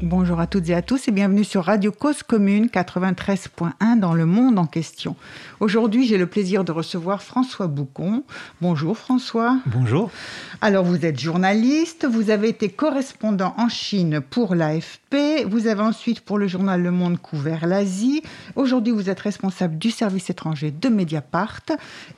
[0.00, 4.26] Bonjour à toutes et à tous et bienvenue sur Radio Cause Commune 93.1 dans le
[4.26, 5.16] monde en question.
[5.58, 8.22] Aujourd'hui, j'ai le plaisir de recevoir François Boucon.
[8.60, 9.58] Bonjour François.
[9.66, 10.12] Bonjour.
[10.60, 16.20] Alors, vous êtes journaliste, vous avez été correspondant en Chine pour l'AFP, vous avez ensuite
[16.20, 18.22] pour le journal Le Monde couvert l'Asie.
[18.54, 21.62] Aujourd'hui, vous êtes responsable du service étranger de Mediapart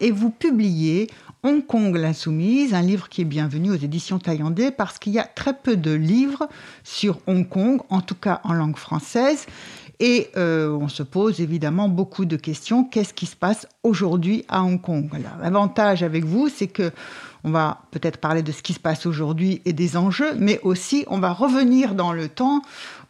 [0.01, 1.09] et vous publiez
[1.43, 5.25] Hong Kong l'insoumise, un livre qui est bienvenu aux éditions Taillandais parce qu'il y a
[5.25, 6.47] très peu de livres
[6.85, 9.47] sur Hong Kong, en tout cas en langue française.
[10.01, 12.85] Et euh, on se pose évidemment beaucoup de questions.
[12.85, 15.11] Qu'est-ce qui se passe aujourd'hui à Hong Kong?
[15.41, 16.93] L'avantage avec vous, c'est que
[17.43, 21.05] on va peut-être parler de ce qui se passe aujourd'hui et des enjeux, mais aussi
[21.09, 22.61] on va revenir dans le temps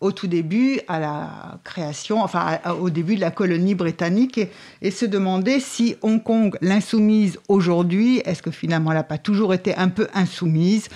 [0.00, 4.40] au tout début, à la création, enfin au début de la colonie britannique,
[4.82, 9.54] et, se demander si Hong Kong, l'insoumise aujourd'hui, est-ce que finalement elle n'a pas toujours
[9.54, 10.88] été un peu insoumise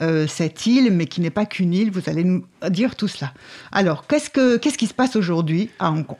[0.00, 3.32] euh, cette île, mais qui n'est pas qu'une île, vous allez nous dire tout cela.
[3.72, 6.18] Alors, qu'est-ce, que, qui se passe aujourd'hui à Hong Kong?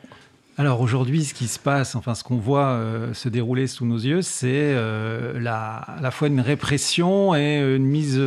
[0.57, 3.97] Alors aujourd'hui, ce qui se passe, enfin ce qu'on voit euh, se dérouler sous nos
[3.97, 8.21] yeux, c'est euh, à la fois une répression et une mise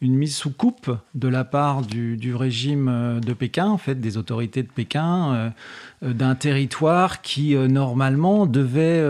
[0.00, 4.16] une mise sous coupe de la part du, régime euh, de Pékin, en fait, des
[4.16, 5.50] autorités de Pékin, euh,
[6.04, 9.04] euh, d'un territoire qui normalement devait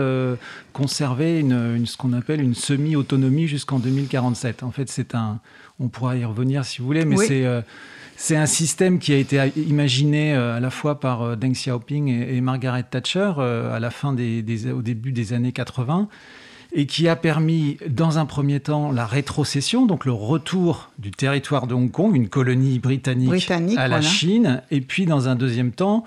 [0.73, 4.63] conserver une, ce qu'on appelle une semi-autonomie jusqu'en 2047.
[4.63, 5.39] En fait, c'est un,
[5.79, 7.45] on pourra y revenir si vous voulez, mais c'est
[8.21, 12.83] c'est un système qui a été imaginé à la fois par Deng Xiaoping et, Margaret
[12.83, 16.09] Thatcher à la fin des, au début des années 80
[16.71, 21.65] et qui a permis, dans un premier temps, la rétrocession, donc le retour du territoire
[21.65, 26.03] de Hong Kong, une colonie britannique, à la Chine, et puis dans un deuxième temps,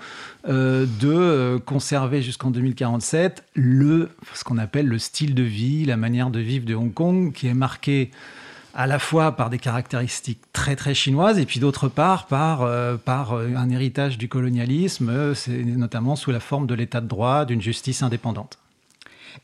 [0.47, 5.97] euh, de euh, conserver jusqu'en 2047 le, ce qu'on appelle le style de vie, la
[5.97, 8.09] manière de vivre de Hong Kong, qui est marqué
[8.73, 12.95] à la fois par des caractéristiques très très chinoises et puis d'autre part par, euh,
[12.95, 17.61] par un héritage du colonialisme, c'est notamment sous la forme de l'état de droit, d'une
[17.61, 18.57] justice indépendante.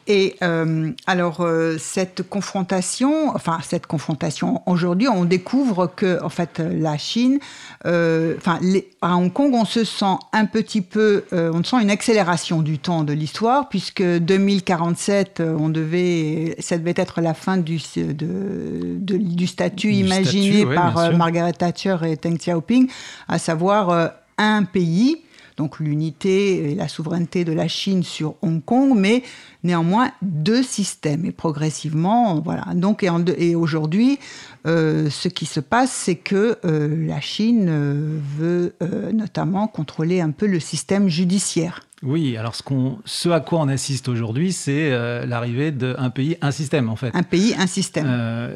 [0.07, 6.59] Et euh, alors euh, cette confrontation, enfin cette confrontation, aujourd'hui on découvre que en fait
[6.59, 7.39] la Chine,
[7.85, 8.59] euh, enfin
[9.01, 13.03] à Hong Kong on se sent un petit peu, on sent une accélération du temps
[13.03, 19.91] de l'histoire puisque 2047 on devait, ça devait être la fin du de, du statut
[19.91, 22.89] imaginé par Margaret Thatcher et Deng Xiaoping,
[23.27, 25.23] à savoir un pays
[25.59, 29.23] donc l'unité et la souveraineté de la Chine sur Hong Kong, mais
[29.63, 31.25] néanmoins deux systèmes.
[31.25, 32.63] Et progressivement, voilà.
[32.75, 34.19] Donc, et, aujourd'hui,
[34.67, 38.73] euh, ce qui se passe, c'est que euh, la Chine euh, veut
[39.13, 41.81] notamment contrôler un peu le système judiciaire.
[42.01, 42.63] Oui, alors ce,
[43.03, 44.89] ce à quoi on assiste aujourd'hui, c'est
[45.25, 47.13] l'arrivée d'un pays, un système en fait.
[47.13, 48.07] Un pays, un système.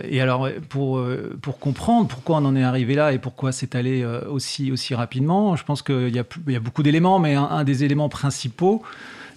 [0.09, 1.03] et alors pour,
[1.41, 5.58] pour comprendre pourquoi on en est arrivé là et pourquoi c'est allé aussi, aussi rapidement,
[5.58, 8.81] je pense qu'il y, y, a beaucoup d'éléments, mais un, des éléments principaux,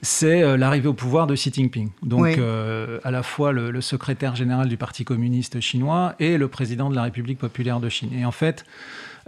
[0.03, 1.91] c'est euh, l'arrivée au pouvoir de Xi Jinping.
[2.03, 6.91] Donc, euh, à la fois le, secrétaire général du Parti communiste chinois et le président
[6.91, 8.11] de la République populaire de Chine.
[8.19, 8.65] Et en fait,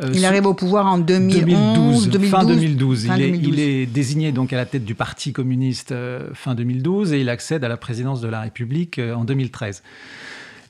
[0.03, 3.05] euh, il arrive au pouvoir en 2012, fin 2012.
[3.05, 5.95] il, Est, il, Est, désigné donc à la tête du Parti communiste
[6.35, 9.83] fin 2012 et il accède à la présidence de la République en 2013.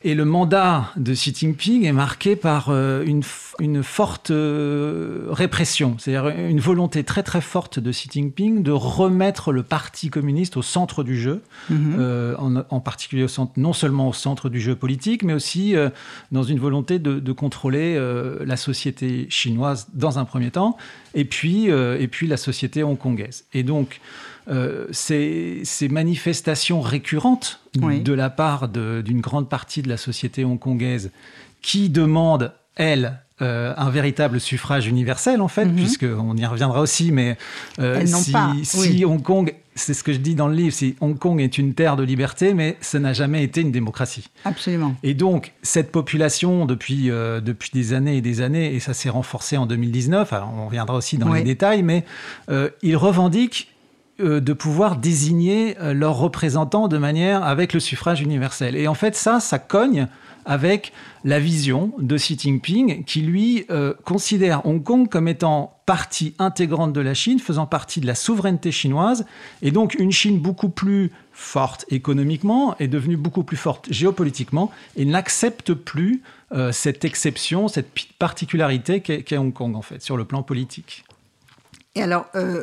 [0.04, 3.22] Et le mandat de Xi Jinping est marqué par euh, une,
[3.58, 9.50] une, forte euh, répression, c'est-à-dire une volonté très très forte de Xi Jinping de remettre
[9.50, 11.96] le Parti communiste au centre du jeu, mhm.
[11.98, 15.74] euh, en, particulier au centre, non seulement au centre du jeu politique, mais aussi
[16.30, 17.98] dans une volonté de, de contrôler
[18.44, 20.76] la société chinoise dans un premier temps,
[21.14, 23.44] et puis, et puis la société hongkongaise.
[23.52, 24.00] Et donc,
[24.50, 31.10] euh, ces, manifestations récurrentes de la part d'une grande partie de la société hongkongaise
[31.60, 35.74] qui demande, elle, euh, un véritable suffrage universel, en fait, mhm.
[35.74, 37.36] puisqu'on y reviendra aussi, mais
[37.78, 38.32] euh, si,
[38.64, 41.58] si Hong Kong, c'est ce que je dis dans le livre, si Hong Kong est
[41.58, 44.28] une terre de liberté, mais ça n'a jamais été une démocratie.
[44.44, 44.96] Absolument.
[45.02, 49.56] Et donc, cette population, depuis, depuis des années et des années, et ça s'est renforcé
[49.56, 52.04] en 2019, alors on reviendra aussi dans les détails, mais
[52.82, 53.68] ils revendiquent
[54.18, 58.74] de pouvoir désigner euh, leurs représentants de manière avec le suffrage universel.
[58.76, 60.08] Et en fait, ça, ça cogne
[60.44, 60.92] avec
[61.24, 66.92] la vision de Xi Jinping qui, lui, euh, considère Hong Kong comme étant partie intégrante
[66.92, 69.26] de la Chine, faisant partie de la souveraineté chinoise,
[69.62, 75.04] et donc une Chine beaucoup plus forte économiquement est devenue beaucoup plus forte géopolitiquement et
[75.04, 76.22] n'accepte plus
[76.72, 81.04] cette exception, cette particularité qu'est Hong Kong, en fait, sur le plan politique.
[81.98, 82.62] Et alors, euh,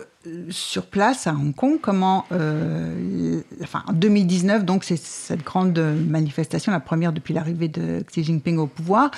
[0.50, 6.72] sur place à Hong Kong, comment, euh, enfin, en 2019, donc c'est cette grande manifestation,
[6.72, 9.12] la première depuis l'arrivée de Xi Jinping au pouvoir.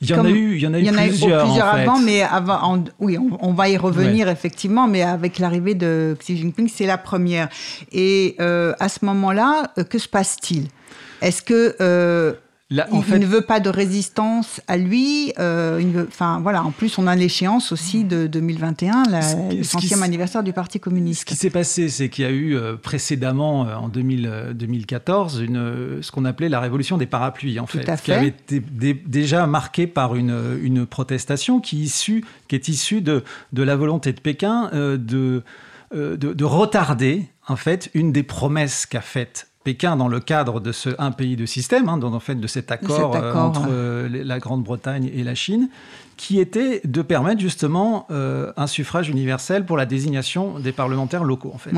[0.00, 2.82] Il y en a eu, il y en a eu plusieurs, plusieurs avant, mais avant,
[2.98, 7.48] oui, on, va y revenir effectivement, mais avec l'arrivée de Xi Jinping, c'est la première.
[7.92, 10.66] Et euh, à ce moment-là, que se passe-t-il?
[11.22, 12.34] Est-ce que
[12.70, 15.32] il, ne veut pas de résistance à lui.
[15.40, 16.62] Euh, enfin, voilà.
[16.62, 19.02] En plus, on a l'échéance aussi de 2021,
[19.50, 21.22] le centième anniversaire du Parti communiste.
[21.22, 25.98] Ce qui s'est passé, c'est qu'il y a eu euh, précédemment, euh, en 2014, une,
[26.00, 30.14] ce qu'on appelait la révolution des parapluies, en fait, qui avait été déjà marquée par
[30.14, 35.42] une, une protestation qui, issue, qui est issue de, de la volonté de Pékin de,
[35.92, 40.72] de, de retarder en fait une des promesses qu'a faites Pékin dans le cadre de
[40.72, 44.38] ce un pays de système, hein, en fait de cet accord, euh, entre euh, la
[44.38, 45.68] Grande-Bretagne et la Chine,
[46.16, 51.52] qui était de permettre justement euh, un suffrage universel pour la désignation des parlementaires locaux
[51.54, 51.72] en fait.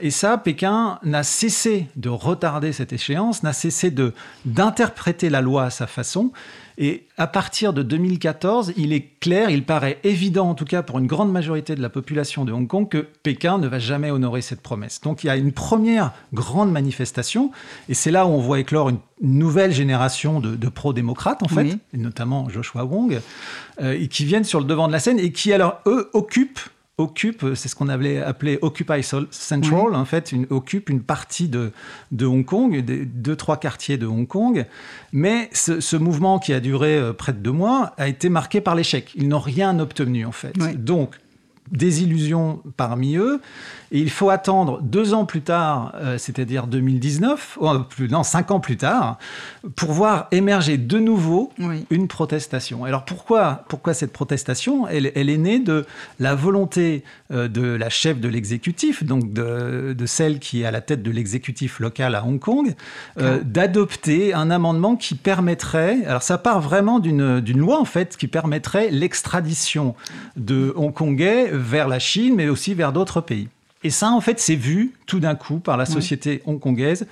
[0.00, 4.12] et ça, Pékin n'a cessé de retarder cette échéance, n'a cessé de
[4.44, 6.32] d'interpréter la loi à sa façon
[6.78, 10.98] et à partir de 2014, il est clair, il paraît évident, en tout cas pour
[10.98, 14.42] une grande majorité de la population de Hong Kong, que Pékin ne va jamais honorer
[14.42, 15.00] cette promesse.
[15.00, 17.50] Donc il y a une première grande manifestation,
[17.88, 21.98] et c'est là où on voit éclore une nouvelle génération de, pro-démocrates, en fait, et
[21.98, 23.20] notamment Joshua Wong,
[23.80, 26.60] euh, qui viennent sur le devant de la scène et qui, alors, eux, occupent
[26.98, 31.72] occupe, c'est ce qu'on avait appelé Occupy Central, en fait, une, occupe une partie de,
[32.10, 34.66] de Hong Kong, des deux, trois quartiers de Hong Kong.
[35.12, 38.74] Mais ce, mouvement qui a duré euh, près de deux mois a été marqué par
[38.74, 39.10] l'échec.
[39.14, 40.52] Ils n'ont rien obtenu, en fait.
[40.76, 41.16] Donc,
[41.70, 43.40] des illusions parmi eux.
[43.92, 48.50] Et il faut attendre deux ans plus tard, euh, c'est-à-dire 2019, ou plus, non, cinq
[48.50, 49.18] ans plus tard,
[49.76, 51.52] pour voir émerger de nouveau
[51.90, 52.84] une protestation.
[52.84, 54.88] Alors pourquoi, pourquoi cette protestation?
[54.88, 55.84] Elle, elle, est née de
[56.18, 60.70] la volonté euh, de la chef de l'exécutif, donc de, de, celle qui est à
[60.70, 62.74] la tête de l'exécutif local à Hong Kong,
[63.18, 68.26] euh, d'adopter un amendement qui permettrait, alors ça part vraiment d'une loi en fait, qui
[68.26, 69.94] permettrait l'extradition
[70.36, 73.48] de Hongkongais vers la Chine, mais aussi vers d'autres pays.
[73.84, 77.06] Et ça, en fait, c'est vu tout d'un coup par la société hongkongaise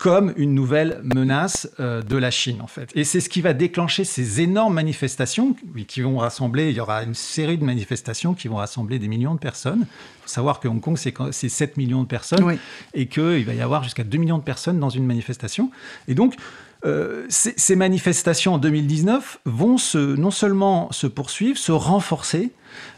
[0.00, 2.90] comme une nouvelle menace euh, de la Chine, en fait.
[2.94, 5.54] Et c'est ce qui va déclencher ces énormes manifestations
[5.86, 9.34] qui vont rassembler, il y aura une série de manifestations qui vont rassembler des millions
[9.34, 9.80] de personnes.
[9.80, 12.56] Il faut savoir que Hong Kong, c'est 7 millions de personnes
[12.94, 15.70] et qu'il va y avoir jusqu'à 2 millions de personnes dans une manifestation.
[16.08, 16.34] Et donc,
[16.86, 22.52] euh, ces, manifestations en 2019 vont se, non seulement se poursuivre, se renforcer,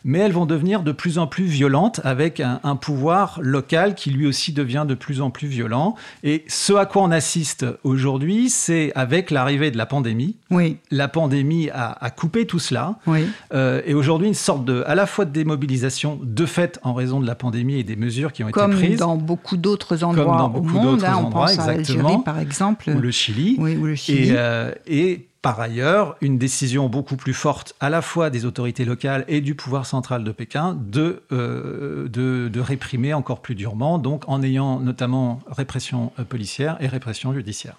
[0.05, 4.27] mais elles vont devenir de plus en plus violentes avec un, pouvoir local qui lui
[4.27, 5.95] aussi devient de plus en plus violent.
[6.25, 10.37] Et ce à quoi on assiste aujourd'hui, c'est avec l'arrivée de la pandémie.
[10.51, 10.79] Oui.
[10.91, 12.97] La pandémie a, coupé tout cela.
[13.07, 13.27] Oui.
[13.53, 17.21] Euh, et aujourd'hui, une sorte de, à la fois de démobilisation de fait en raison
[17.21, 18.99] de la pandémie et des mesures qui ont été prises.
[18.99, 21.05] Comme dans beaucoup d'autres endroits au monde.
[21.05, 22.91] Hein, on pense à l'Algérie, par exemple.
[22.91, 23.57] Ou le Chili.
[23.59, 24.29] Oui, ou le Chili.
[24.29, 28.85] Et, euh, et par ailleurs, une décision beaucoup plus forte à la fois des autorités
[28.85, 34.41] locales et du pouvoir central de Pékin de, euh, réprimer encore plus durement, donc en
[34.41, 37.77] ayant notamment répression euh, policière et répression judiciaire.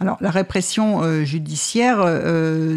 [0.00, 1.98] Alors la répression euh, judiciaire,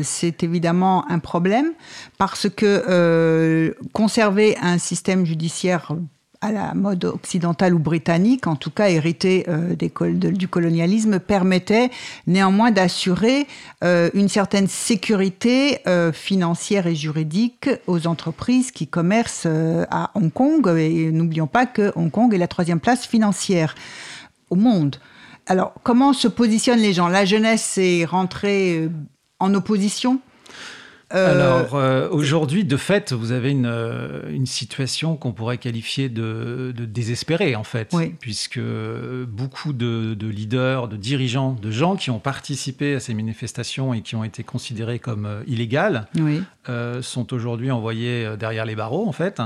[0.03, 1.71] c'est évidemment un problème
[2.17, 5.93] parce que conserver un système judiciaire
[6.45, 11.89] à la mode occidentale ou britannique, en tout cas hérité euh, du colonialisme, permettait
[12.27, 13.47] néanmoins d'assurer
[13.83, 19.47] euh, une certaine sécurité euh, financière et juridique aux entreprises qui commercent
[19.89, 20.67] à Hong Kong.
[20.77, 23.73] Et n'oublions pas que Hong Kong est la troisième place financière
[24.51, 24.97] au monde.
[25.47, 27.07] Alors, comment se positionnent les gens?
[27.07, 28.87] La jeunesse est rentrée
[29.39, 30.19] en opposition?
[31.09, 36.73] Alors euh, aujourd'hui, de fait, vous avez une, euh, une situation qu'on pourrait qualifier de,
[36.75, 38.59] de, désespérée en fait, puisque
[39.27, 44.01] beaucoup de, de, leaders, de dirigeants, de gens qui ont participé à ces manifestations et
[44.01, 46.07] qui ont été considérés comme illégales
[47.01, 49.41] sont aujourd'hui envoyés derrière les barreaux en fait.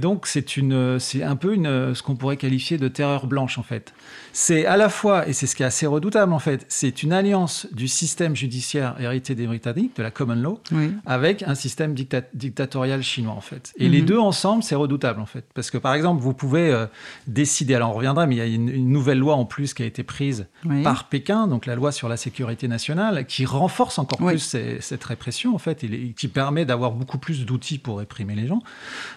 [0.00, 3.62] donc c'est une, c'est un peu une, ce qu'on pourrait qualifier de terreur blanche en
[3.62, 3.92] fait.
[4.32, 7.12] C'est à la fois, et c'est ce qui est assez redoutable en fait, c'est une
[7.12, 10.60] alliance du système judiciaire hérité des Britanniques, de la common law
[11.06, 11.94] avec un système
[12.34, 13.72] dictatorial chinois, en fait.
[13.76, 14.06] Et les mhm.
[14.06, 15.44] deux ensemble, c'est redoutable, en fait.
[15.54, 16.86] Parce que, par exemple, vous pouvez euh,
[17.26, 19.86] décider, alors on reviendra, mais il y a une, nouvelle loi en plus qui a
[19.86, 20.46] été prise
[20.82, 25.54] par Pékin, donc la loi sur la sécurité nationale, qui renforce encore plus cette répression,
[25.54, 28.62] en fait, et qui permet d'avoir beaucoup plus d'outils pour réprimer les gens.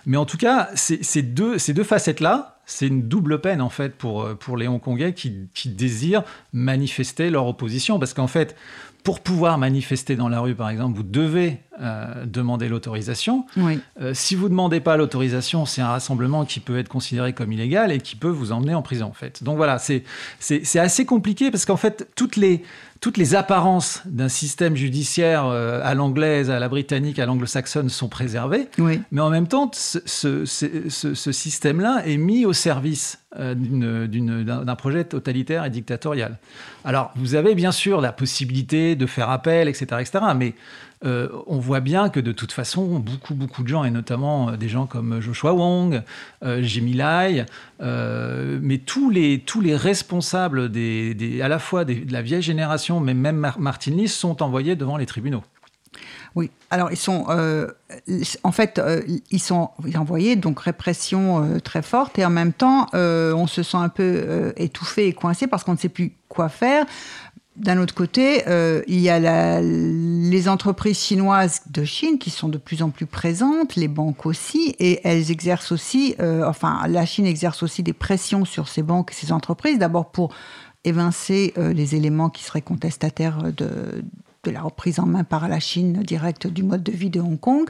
[0.05, 3.95] Mais en tout cas, ces deux, ces deux facettes-là, c'est une double peine en fait
[3.95, 7.97] pour, euh, pour les Hongkongais qui, qui désirent manifester leur opposition.
[7.97, 8.55] Parce qu'en fait,
[9.03, 13.45] pour pouvoir manifester dans la rue, par exemple, vous devez euh, demander l'autorisation.
[13.57, 13.79] Oui.
[14.01, 17.51] Euh, si vous ne demandez pas l'autorisation, c'est un rassemblement qui peut être considéré comme
[17.51, 19.43] illégal et qui peut vous emmener en prison, en fait.
[19.43, 20.03] Donc voilà, c'est
[20.79, 22.63] assez compliqué parce qu'en fait, toutes les,
[23.01, 28.09] toutes les apparences d'un système judiciaire euh, à l'anglaise, à la britannique, à l'anglo-saxonne sont
[28.09, 28.67] préservées.
[28.77, 29.01] Oui.
[29.11, 33.53] Mais en même temps, ce, ce- ce- ce- ce système-là est mis au service euh,
[33.55, 36.37] d'un projet totalitaire et dictatorial.
[36.83, 40.55] Alors, vous avez bien sûr la possibilité de faire appel, etc., etc., mais
[41.05, 44.57] euh, on voit bien que de toute façon, beaucoup, beaucoup de gens, et notamment euh,
[44.57, 46.01] des gens comme Joshua Wong,
[46.43, 47.45] euh, Jimmy Lai,
[47.81, 52.99] euh, mais tous les, tous les responsables des, à la fois de la vieille génération,
[52.99, 55.43] mais même Mar- Martin Lee, sont envoyés devant les tribunaux.
[56.35, 57.25] Oui, alors ils sont,
[58.43, 58.79] en fait,
[59.31, 63.89] ils sont envoyés, donc répression très forte, et en même temps, on se sent un
[63.89, 66.85] peu étouffé et coincé parce qu'on ne sait plus quoi faire.
[67.59, 72.57] D'un autre côté, euh, il y a les entreprises chinoises de Chine qui sont de
[72.57, 77.25] plus en plus présentes, les banques aussi, et elles exercent aussi, euh, enfin, la Chine
[77.25, 80.33] exerce aussi des pressions sur ces banques et ces entreprises, d'abord pour
[80.85, 84.05] évincer euh, les éléments qui seraient contestataires de,
[84.45, 87.69] la reprise en main par la Chine directe du mode de vie de Hong Kong,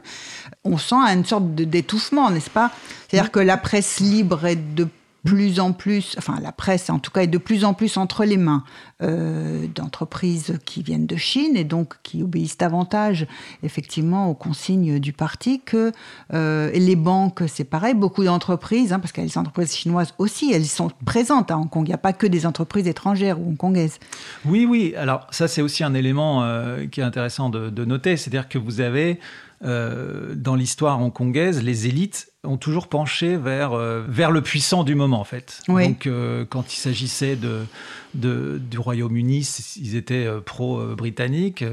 [0.63, 2.71] on sent une sorte d'étouffement, n'est-ce pas?
[3.07, 4.87] C'est-à-dire que la presse libre est de
[5.23, 8.25] plus en plus, enfin la presse en tout cas est de plus en plus entre
[8.25, 8.63] les mains
[9.01, 13.27] euh, d'entreprises qui viennent de Chine et donc qui obéissent davantage
[13.63, 15.91] effectivement aux consignes du parti que
[16.33, 20.13] euh, les banques, c'est pareil, beaucoup d'entreprises, hein, parce qu'il y a les entreprises chinoises
[20.17, 23.39] aussi, elles sont présentes à Hong Kong, il n'y a pas que des entreprises étrangères
[23.39, 23.99] ou hongkongaises.
[24.45, 24.93] Oui, oui.
[24.97, 28.81] Alors ça, c'est aussi un élément euh, qui est intéressant de noter, c'est-à-dire que vous
[28.81, 29.19] avez
[29.63, 34.95] euh, dans l'histoire hongkongaise, les élites ont toujours penché vers, euh, vers le puissant du
[34.95, 35.61] moment, en fait.
[35.67, 35.87] Oui.
[35.89, 37.65] Donc, euh, quand il s'agissait de,
[38.13, 39.39] de- du Royaume-Uni,
[39.81, 41.63] ils étaient pro-britanniques.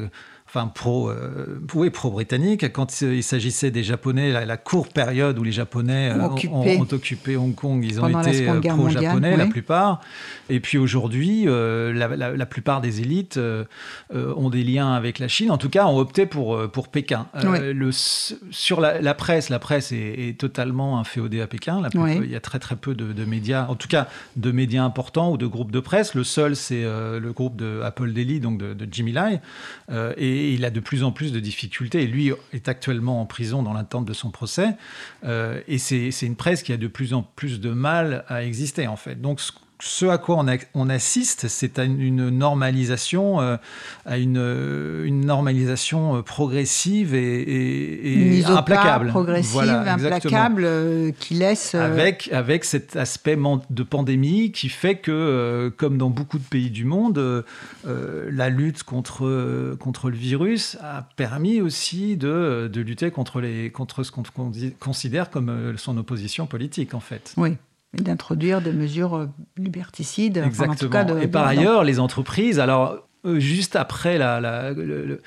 [0.48, 2.72] Enfin, pro, euh, oui, pro-britannique.
[2.72, 6.54] Quand il s'agissait des Japonais, la, la courte période où les Japonais euh, Ont occupé.
[6.78, 10.00] ont occupé Hong Kong, ils ont été euh, pro-japonais, la plupart.
[10.48, 13.64] Et puis aujourd'hui, euh, la, la- la plupart des élites euh,
[14.12, 17.26] ont des liens avec la Chine, en tout cas ont opté pour, pour Pékin.
[17.44, 17.58] Oui.
[17.74, 21.82] le, sur la, presse, la presse est, est totalement inféodée à Pékin.
[21.96, 22.18] Oui.
[22.22, 25.32] Il y a très très peu de, de médias, en tout cas de médias importants
[25.32, 26.14] ou de groupes de presse.
[26.14, 29.40] Le seul, c'est le groupe de Apple Daily, donc de, de Jimmy Lai.
[29.90, 32.02] Euh, et il a de plus en plus de difficultés.
[32.02, 34.76] Et lui est actuellement en prison dans l'attente de son procès.
[35.24, 38.86] Euh, et c'est une presse qui a de plus en plus de mal à exister,
[38.86, 39.20] en fait.
[39.20, 43.56] Donc, ce, ce à quoi on, a- on assiste, c'est à une, normalisation, euh,
[44.06, 49.08] à une, euh, une normalisation euh, progressive et, implacable.
[49.08, 51.74] progressive, Voilà, implacable, euh, qui laisse...
[51.74, 53.36] euh, Avec, avec cet aspect
[53.70, 57.44] de pandémie qui fait que, comme dans beaucoup de pays du monde,
[57.84, 64.02] la lutte contre, contre le virus a permis aussi de, de lutter contre, les, contre
[64.04, 64.22] ce qu'on
[64.80, 67.34] considère comme son opposition politique, en fait.
[67.36, 67.56] Oui,
[68.02, 69.26] d'introduire des mesures euh,
[69.56, 70.38] liberticides.
[70.38, 70.90] enfin, en tout Exactement.
[70.90, 75.20] cas de- Et par ailleurs, les entreprises, alors euh, juste après la, la- le, le-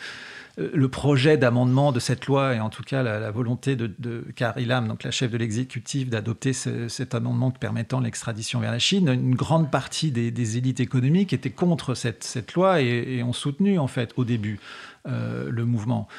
[0.73, 4.25] le projet d'amendement de cette loi et en tout cas la, la volonté de, de
[4.35, 8.79] Carrie Lam, donc la chef de l'exécutif, d'adopter ce- cet amendement permettant l'extradition vers la
[8.79, 12.87] Chine, une grande partie des, des élites économiques étaient contre cette, cette loi et,
[13.19, 14.59] et ont soutenu en fait au début
[15.07, 16.09] euh, le mouvement.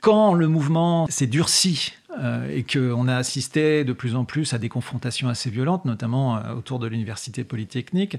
[0.00, 4.58] Quand le mouvement s'est durci euh, et qu'on a assisté de plus en plus à
[4.58, 8.16] des confrontations assez violentes, notamment euh, autour de l'université polytechnique,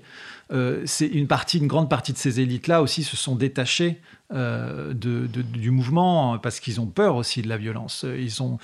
[0.51, 3.99] euh, c'est une partie, une grande partie de ces élites-là aussi se sont détachées
[4.31, 8.05] du mouvement parce qu'ils ont peur aussi de la violence.
[8.07, 8.59] Ils ont,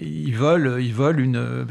[0.00, 1.66] ils veulent, ils veulent une.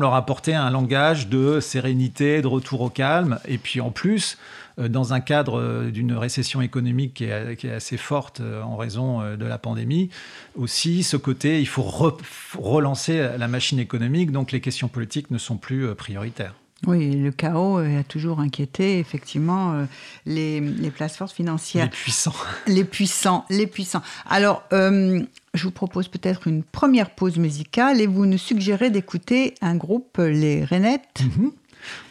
[0.00, 4.38] Leur a apporté un langage de sérénité, de retour au calme, et puis en plus.
[4.78, 8.62] Euh, Dans un cadre euh, d'une récession économique qui est, qui est assez forte euh,
[8.62, 10.10] en raison de la pandémie,
[10.56, 12.16] aussi ce côté, il faut re-
[12.58, 16.54] relancer la machine économique, donc les questions politiques ne sont plus prioritaires.
[16.86, 19.86] Oui, le chaos a toujours inquiété effectivement
[20.26, 21.88] les, les places fortes Les financières.
[21.88, 22.34] puissants.
[22.66, 24.02] Les puissants, les puissants.
[24.28, 25.22] Alors, euh,
[25.54, 30.18] je vous propose peut-être une première pause musicale et vous nous suggérez d'écouter un groupe,
[30.18, 31.22] les Rainettes.
[31.38, 31.52] Mhm.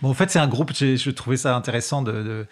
[0.02, 2.46] Bon, en fait, c'est un groupe, je trouvais ça intéressant de,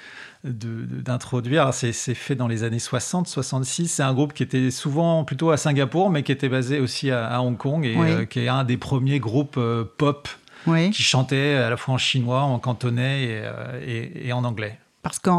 [0.43, 1.73] d'introduire.
[1.73, 3.87] C'est c'est fait dans les années 60, 66.
[3.87, 7.27] C'est un groupe qui était souvent plutôt à Singapour, mais qui était basé aussi à,
[7.27, 8.07] à Hong Kong et Oui.
[8.09, 10.27] euh, qui est un des premiers groupes euh, pop
[10.67, 14.43] Oui, qui chantait à la fois en chinois, en cantonais et, euh, et- et en
[14.43, 14.77] anglais.
[15.03, 15.31] parce qu'à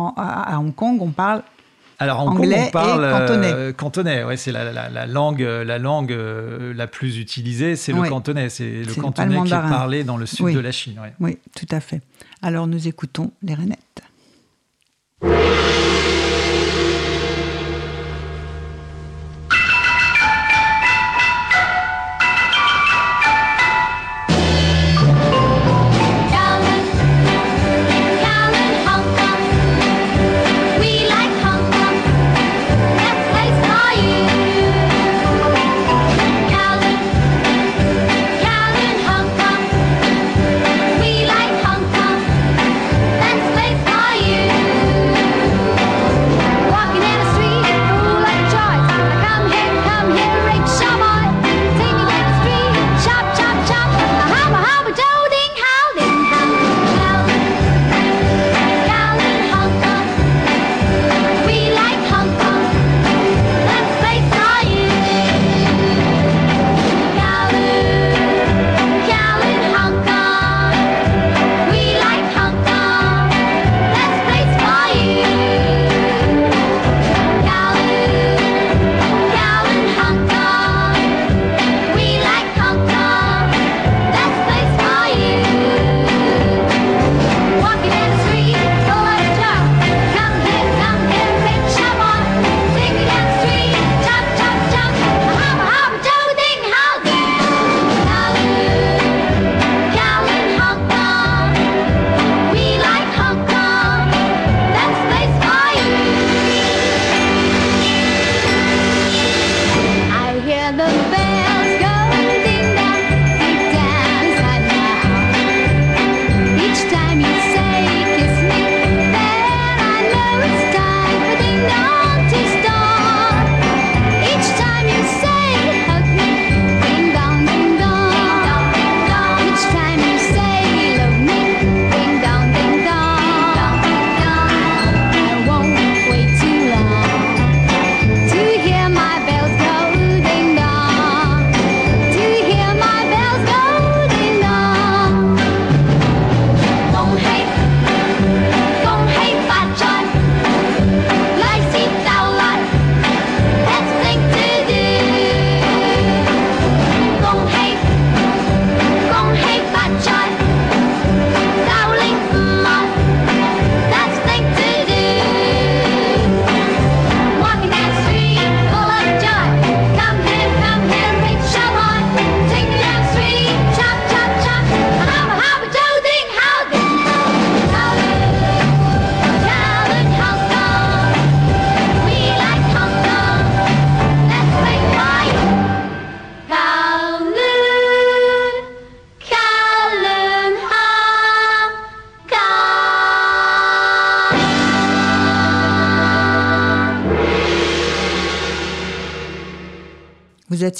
[0.58, 1.42] Hong Kong, on parle
[2.02, 3.52] Alors en Anglais Kong, on parle et cantonais.
[3.52, 4.24] euh, cantonais.
[4.24, 8.48] Ouais, c'est la, la- la langue, la langue euh, la plus utilisée, c'est le cantonais.
[8.48, 10.54] C'est le cantonais qui est parlé dans le sud Oui.
[10.54, 10.98] de la Chine.
[11.00, 11.12] ouais.
[11.20, 12.00] Oui, tout à fait.
[12.42, 13.78] Alors nous écoutons les Rainettes.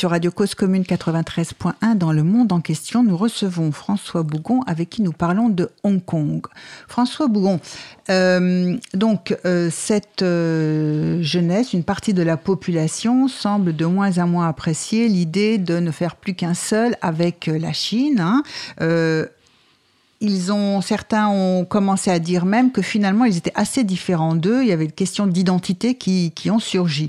[0.03, 3.05] Sur Radio Cause Commune 93.1 dans le monde en question.
[3.05, 6.45] Nous recevons François Bougon avec qui nous parlons de Hong Kong.
[6.89, 7.61] François Bougon,
[8.11, 14.27] euh, donc euh, cette euh, jeunesse, une partie de la population semble de moins en
[14.27, 18.19] moins apprécier l'idée de ne faire plus qu'un seul avec la Chine.
[18.19, 18.43] Hein
[20.23, 24.63] ils ont, certains ont commencé à dire même que finalement ils étaient assez différents d'eux.
[24.63, 27.09] Il y avait une question d'identité qui, qui, ont surgi.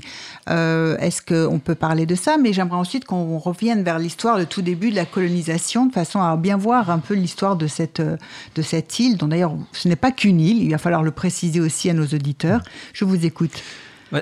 [0.50, 2.36] Euh, Est-ce qu'on peut parler de ça?
[2.36, 6.20] Mais j'aimerais ensuite qu'on revienne vers l'histoire, le tout début de la colonisation, de façon
[6.20, 9.96] à bien voir un peu l'histoire de cette, de cette île, dont d'ailleurs ce n'est
[9.96, 12.62] pas qu'une île, il va falloir le préciser aussi à nos auditeurs.
[12.92, 13.62] Je vous écoute.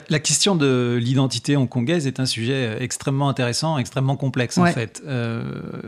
[0.08, 5.02] La question de l'identité hongkongaise est un sujet euh, extrêmement intéressant, extrêmement complexe en fait.
[5.06, 5.42] Euh,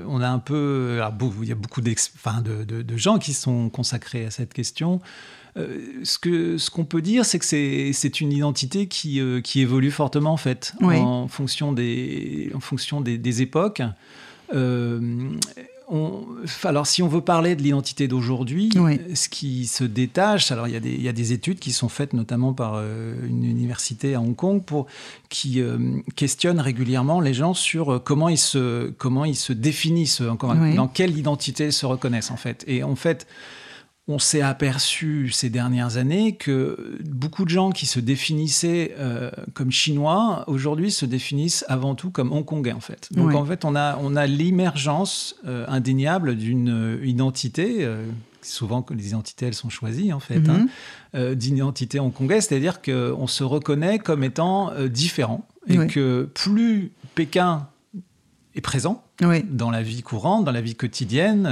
[0.06, 0.96] on a un peu,
[1.42, 5.00] il y a beaucoup de, de, gens qui sont consacrés à cette question.
[5.56, 9.90] Euh, ce que ce qu'on peut dire, c'est que c'est une identité qui, qui évolue
[9.90, 13.82] fortement en fait en fonction des en fonction des, des époques
[16.64, 18.70] alors, si on veut parler de l'identité d'aujourd'hui,
[19.14, 22.74] ce qui se détache, alors il y, a des, études qui sont faites notamment par
[22.76, 24.86] euh, une université à Hong Kong pour,
[25.28, 25.78] qui euh,
[26.16, 30.88] questionnent régulièrement les gens sur euh, comment ils se, comment ils se définissent, encore, dans
[30.88, 32.64] quelle identité ils se reconnaissent en fait.
[32.66, 33.26] Et en fait,
[34.06, 39.70] on s'est aperçu ces dernières années que beaucoup de gens qui se définissaient euh, comme
[39.70, 43.08] chinois aujourd'hui se définissent avant tout comme hongkongais en fait.
[43.12, 47.88] Donc en fait on a, on a l'émergence euh, indéniable d'une euh, identité.
[48.42, 50.66] souvent que les identités elles sont choisies en fait, hein,
[51.14, 51.34] mhm.
[51.34, 57.66] d'identité hongkongaise, c'est-à-dire qu'on se reconnaît comme étant différent et que plus Pékin
[58.54, 59.02] est présent,
[59.50, 61.46] dans la vie courante, dans la vie quotidienne,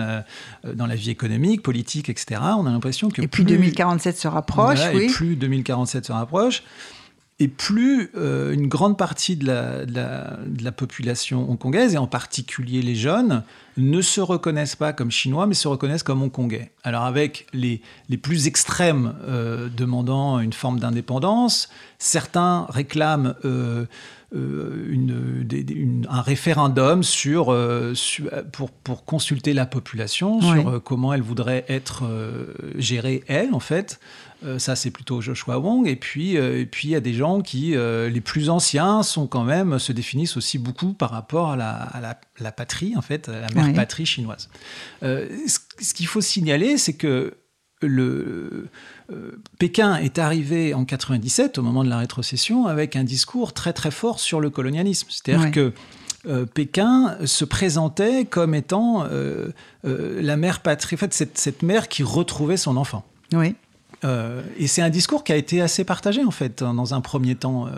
[0.64, 2.40] euh, dans la vie économique, politique, etc.
[2.56, 5.04] On a l'impression que et plus, 2047 se rapproche, oui.
[5.04, 6.62] Et plus 2047 se rapproche,
[7.40, 12.82] et plus euh, une grande partie de la, de, la, population hongkongaise, et en particulier
[12.82, 13.42] les jeunes,
[13.76, 16.70] ne se reconnaissent pas comme chinois, mais se reconnaissent comme hongkongais.
[16.84, 23.34] Alors avec les, les plus extrêmes euh, demandant une forme d'indépendance, certains réclament
[24.35, 27.92] euh, une, un référendum sur, euh,
[28.51, 32.05] pour, pour, consulter la population sur euh, comment elle voudrait être
[32.77, 34.01] gérée, elle, en fait.
[34.57, 35.87] ça, c'est plutôt Joshua Wong.
[35.87, 39.45] Et puis, et puis, il y a des gens qui, les plus anciens, sont quand
[39.45, 42.01] même, se définissent aussi beaucoup par rapport à la, à
[42.40, 44.49] la, patrie, en fait, à la mère patrie chinoise.
[45.03, 47.35] ce, ce qu'il faut signaler, c'est que
[47.87, 48.68] le,
[49.12, 53.73] euh, Pékin est arrivé en 97, au moment de la rétrocession, avec un discours très
[53.73, 55.09] très fort sur le colonialisme.
[55.11, 55.73] C'est-à-dire que
[56.27, 59.51] euh, Pékin se présentait comme étant euh,
[59.83, 63.05] la mère patrie, en fait, cette, cette, mère qui retrouvait son enfant.
[63.33, 63.55] Oui.
[64.59, 67.68] et c'est un discours qui a été assez partagé en fait dans un premier temps.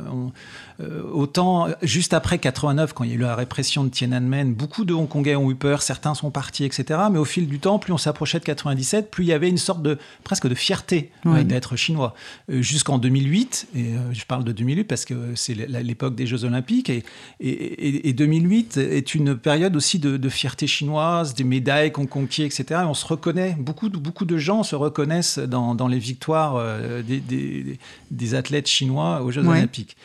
[1.13, 4.93] Autant juste après 89, quand il y a eu la répression de Tiananmen, beaucoup de
[4.93, 7.01] Hongkongais ont eu peur, certains sont partis, etc.
[7.13, 9.59] Mais au fil du temps, plus on s'approchait de 97, plus il y avait une
[9.59, 12.15] sorte de presque de fierté euh, d'être chinois.
[12.51, 16.91] Euh, jusqu'en 2008, et je parle de 2008 parce que c'est l'époque des Jeux Olympiques,
[16.91, 17.05] et,
[17.41, 22.65] et, 2008 est une période aussi de, fierté chinoise, des médailles qu'on conquiert, etc.
[22.71, 26.63] Et on se reconnaît, beaucoup, beaucoup de gens se reconnaissent dans, les victoires
[27.05, 29.97] des, athlètes chinois aux Jeux Olympiques.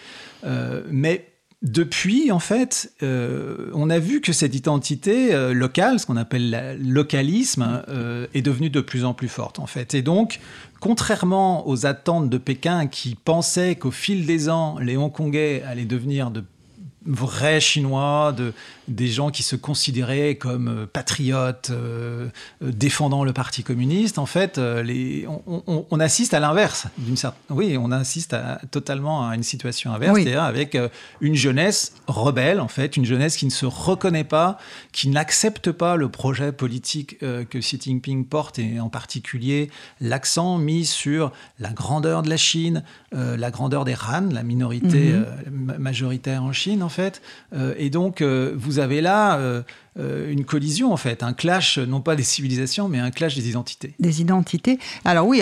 [0.43, 1.25] Euh, mais
[1.61, 6.51] depuis, en fait, euh, on a vu que cette identité euh, locale, ce qu'on appelle
[6.51, 7.83] le localisme,
[8.33, 9.93] est devenue de plus en plus forte, en fait.
[9.93, 10.39] Et donc,
[10.79, 16.31] contrairement aux attentes de Pékin qui pensaient qu'au fil des ans, les Hongkongais allaient devenir
[16.31, 16.43] de
[17.05, 18.53] vrais Chinois, de,
[18.89, 22.27] des gens qui se considéraient comme euh, patriotes, euh,
[22.61, 24.17] euh, défendant le Parti communiste.
[24.17, 26.87] En fait, les, on, assiste à l'inverse.
[27.49, 30.77] oui, on assiste à, totalement à une situation inverse, c'est-à-dire avec
[31.21, 34.57] une jeunesse rebelle, en fait, une jeunesse qui ne se reconnaît pas,
[34.91, 39.69] qui n'accepte pas le projet politique que Xi Jinping porte, et en particulier
[40.01, 45.75] l'accent mis sur la grandeur de la Chine, la grandeur des Han, la minorité mhm.
[45.77, 47.21] majoritaire en Chine, fait.
[47.77, 49.63] et donc, vous vous avez là euh,
[49.97, 53.49] euh, une collision, en fait, un clash, non pas des civilisations, mais un clash des
[53.49, 53.95] identités.
[53.99, 54.77] Des identités.
[55.05, 55.41] Alors oui,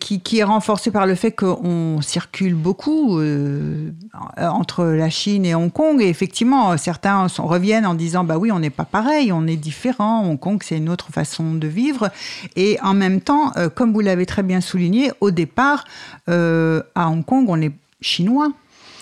[0.00, 3.90] qui, est renforcé par le fait qu'on circule beaucoup euh,
[4.38, 6.00] entre la Chine et Hong Kong.
[6.00, 10.26] Et effectivement, certains reviennent en disant, bah oui, on n'est pas pareil, on est différent.
[10.26, 12.10] Hong Kong, c'est une autre façon de vivre.
[12.56, 15.84] Et en même temps, comme vous l'avez très bien souligné, au départ,
[16.26, 18.50] à Hong Kong, on est chinois.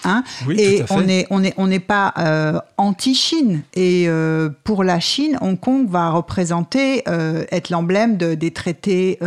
[0.05, 0.25] Hein
[0.57, 3.63] et on n'est on est, on pas euh, anti-Chine.
[3.75, 9.19] Et euh, pour la Chine, Hong Kong va représenter, euh, être l'emblème de, des traités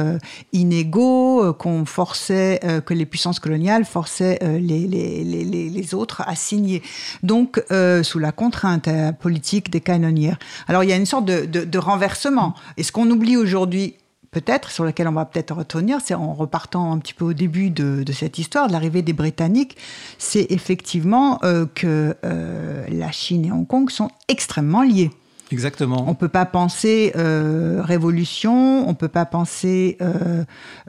[0.52, 6.82] inégaux qu'on forçait, que les puissances coloniales forçaient les, les, les, les, autres à signer.
[7.22, 7.64] Donc,
[8.04, 10.38] sous la contrainte politique des canonnières.
[10.68, 12.54] Alors, il y a une sorte de, de, de renversement.
[12.78, 13.96] Et ce qu'on oublie aujourd'hui,
[14.34, 17.70] peut-être, sur lequel on va peut-être retenir, c'est en repartant un petit peu au début
[17.70, 19.78] de, cette histoire, de l'arrivée des Britanniques,
[20.18, 25.12] c'est effectivement euh, que euh, la Chine et Hong Kong sont extrêmement liés.
[25.54, 26.04] Exactement.
[26.06, 29.98] On ne peut pas penser euh, révolution, on ne peut pas penser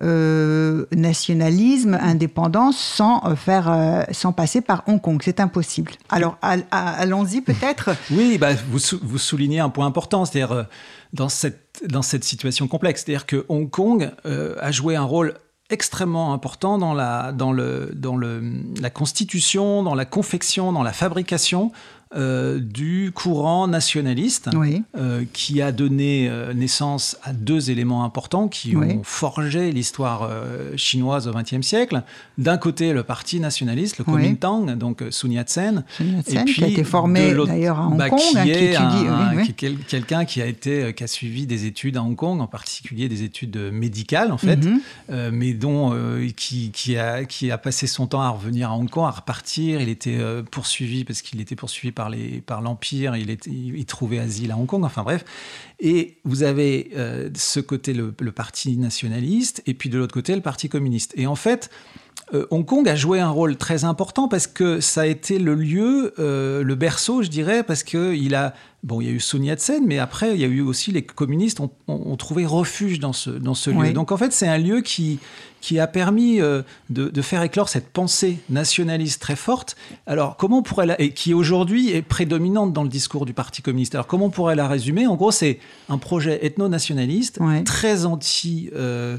[0.01, 5.21] nationalisme, indépendance sans faire, sans passer par Hong Kong.
[5.25, 5.93] C'est impossible.
[6.09, 7.91] Alors allons-y peut-être.
[8.11, 10.67] oui, bah, vous, vous, soulignez un point important, c'est-à-dire
[11.15, 13.05] dans cette, dans cette situation complexe.
[13.05, 15.35] C'est-à-dire que Hong Kong euh, a joué un rôle
[15.71, 18.43] extrêmement important dans la, dans, le, dans le,
[18.81, 21.73] la constitution, dans la confection, dans la fabrication
[22.17, 24.49] euh, du courant nationaliste
[24.97, 30.31] euh, qui a donné euh, naissance à deux éléments importants qui ont forgé l'histoire
[30.77, 32.03] chinoise au XXe siècle.
[32.39, 36.85] D'un côté, le parti nationaliste, le Kuomintang, donc Sun Yat-sen, et puis qui a été
[36.85, 38.39] formé d'ailleurs à Hong bah, Kong, qui
[38.77, 42.47] hein, est quelqu'un qui a été qui a suivi des études à Hong Kong, en
[42.47, 45.31] particulier des études médicales en fait, mhm.
[45.33, 45.93] mais dont
[46.37, 49.81] qui, qui, a qui a passé son temps à revenir à Hong Kong, à repartir.
[49.81, 52.04] Il était poursuivi parce qu'il était poursuivi par
[52.47, 55.25] par l'Empire, il, trouvait asile à Hong Kong, enfin bref.
[55.81, 60.41] Et vous avez euh, ce côté, le, parti nationaliste, et puis de l'autre côté, le
[60.41, 61.13] parti communiste.
[61.17, 61.71] Et en fait,
[62.35, 65.55] euh, Hong Kong a joué un rôle très important parce que ça a été le
[65.55, 69.43] lieu, euh, le berceau, je dirais, parce qu'il a Bon, il y a eu Sun
[69.43, 73.31] Yat-sen, mais après, il y a eu aussi les communistes ont, trouvé refuge dans ce,
[73.31, 73.95] dans ce lieu.
[73.95, 75.21] Donc, en fait, c'est un lieu qui,
[75.63, 79.75] qui a permis euh, de, faire éclore cette pensée nationaliste très forte.
[80.07, 83.63] Alors, comment on pourrait la, et qui aujourd'hui est prédominante dans le discours du Parti
[83.63, 83.95] communiste.
[83.95, 85.07] Alors, comment on pourrait la résumer?
[85.07, 88.69] En gros, c'est un projet ethno-nationaliste très anti.
[88.77, 89.17] Euh,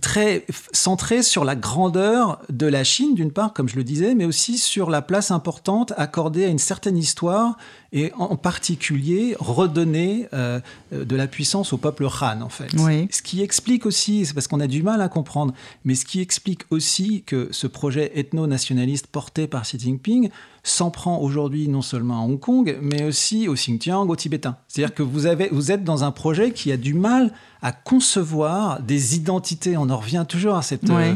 [0.00, 4.24] très centré sur la grandeur de la Chine, d'une part, comme je le disais, mais
[4.24, 7.56] aussi sur la place importante accordée à une certaine histoire
[7.92, 10.60] et en particulier redonner euh,
[10.92, 12.68] de la puissance au peuple Han, en fait.
[13.10, 16.20] Ce qui explique aussi, c'est parce qu'on a du mal à comprendre, mais ce qui
[16.20, 20.30] explique aussi que ce projet ethno-nationaliste porté par Xi Jinping
[20.62, 24.56] s'en prend aujourd'hui non seulement à Hong Kong, mais aussi au Xinjiang, au Tibétain.
[24.68, 28.80] C'est-à-dire que vous, avez, vous êtes dans un projet qui a du mal à concevoir
[28.82, 29.76] des identités.
[29.76, 31.14] On en revient toujours à cette, euh,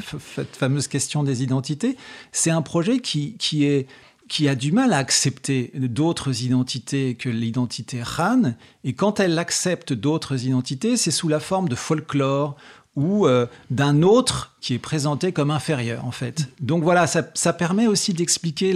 [0.52, 1.96] fameuse question des identités.
[2.32, 3.86] C'est un projet qui, qui est
[4.28, 8.54] qui a du mal à accepter d'autres identités que l'identité Han.
[8.82, 12.56] Et quand elle accepte d'autres identités, c'est sous la forme de folklore
[12.96, 16.48] ou euh, d'un autre qui est présenté comme inférieur, en fait.
[16.60, 18.74] Donc voilà, ça, permet aussi d'expliquer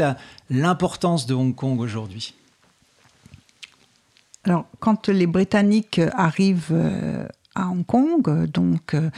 [0.50, 2.34] l'importance de Hong Kong aujourd'hui.
[4.44, 7.26] Alors, quand les Britanniques arrivent euh,
[7.58, 8.46] à Hong Kong.
[8.46, 9.10] Donc, euh,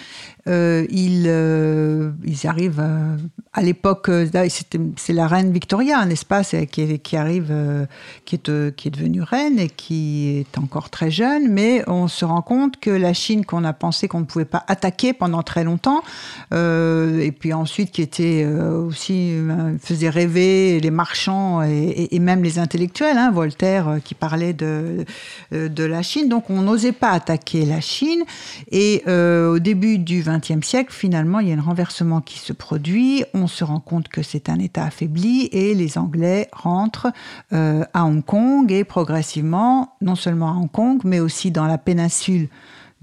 [0.48, 2.82] euh, ils, euh, ils, arrivent
[3.52, 4.10] à l'époque,
[4.96, 7.54] c'est la reine Victoria, n'est-ce pas, qui, arrive,
[8.24, 12.24] qui est, qui est devenue reine et qui est encore très jeune, mais on se
[12.24, 15.64] rend compte que la Chine qu'on a pensé qu'on ne pouvait pas attaquer pendant très
[15.64, 16.02] longtemps,
[16.52, 19.34] et puis ensuite qui était aussi
[19.80, 25.04] faisait rêver les marchands et, même les intellectuels, hein, Voltaire qui parlait de,
[25.52, 28.24] de la Chine, donc on n'osait pas attaquer la Chine.
[28.70, 32.52] Et euh, au début du XXe siècle, finalement, il y a un renversement qui se
[32.52, 33.24] produit.
[33.34, 37.12] On se rend compte que c'est un État affaibli et les Anglais rentrent
[37.52, 41.78] euh, à Hong Kong et progressivement, non seulement à Hong Kong, mais aussi dans la
[41.78, 42.48] péninsule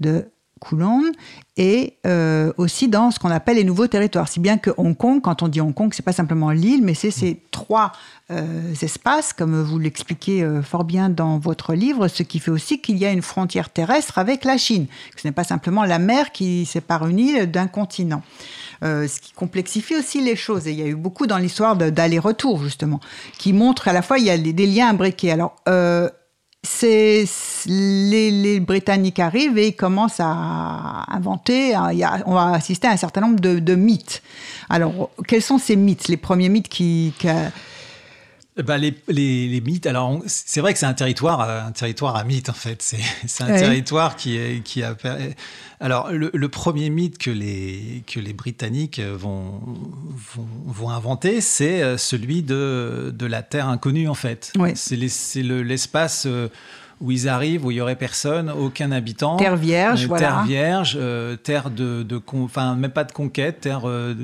[0.00, 0.26] de
[0.60, 1.12] Kowloon
[1.58, 4.28] et euh, aussi dans ce qu'on appelle les nouveaux territoires.
[4.28, 6.94] Si bien que Hong Kong, quand on dit Hong Kong, c'est pas simplement l'île, mais
[6.94, 7.90] c'est ces trois
[8.30, 12.80] euh, espaces, comme vous l'expliquez euh, fort bien dans votre livre, ce qui fait aussi
[12.80, 14.86] qu'il y a une frontière terrestre avec la Chine.
[15.16, 18.22] Ce n'est pas simplement la mer qui sépare une île d'un continent.
[18.80, 20.68] ce qui complexifie aussi les choses.
[20.68, 23.00] Et il y a eu beaucoup dans l'histoire d'aller-retour, justement,
[23.36, 25.32] qui montre à la fois il y a des liens imbriqués.
[25.32, 25.56] Alors,
[26.62, 27.24] c'est
[27.66, 31.76] les, Britanniques arrivent et ils commencent à inventer.
[32.26, 34.22] on va assister à un certain nombre de, mythes.
[34.68, 36.08] Alors, quels sont ces mythes?
[36.08, 37.14] Les premiers mythes qui,
[38.64, 42.48] bah, les, les, mythes, alors c'est vrai que c'est un territoire, un territoire à mythes
[42.48, 42.82] en fait.
[42.82, 44.96] C'est un territoire qui, est, qui a.
[45.80, 49.60] Alors le, premier mythe que les, que les Britanniques vont,
[50.66, 54.52] vont, inventer, c'est celui de, de la Terre inconnue en fait.
[54.74, 54.96] C'est
[55.42, 56.26] l'espace.
[56.26, 56.48] Euh,
[57.00, 59.36] où ils arrivent, où il y aurait personne, aucun habitant.
[59.36, 60.26] Terre vierge, Euh, voilà.
[60.28, 64.14] Terre vierge, euh, terre de, enfin même pas de conquête, terre euh,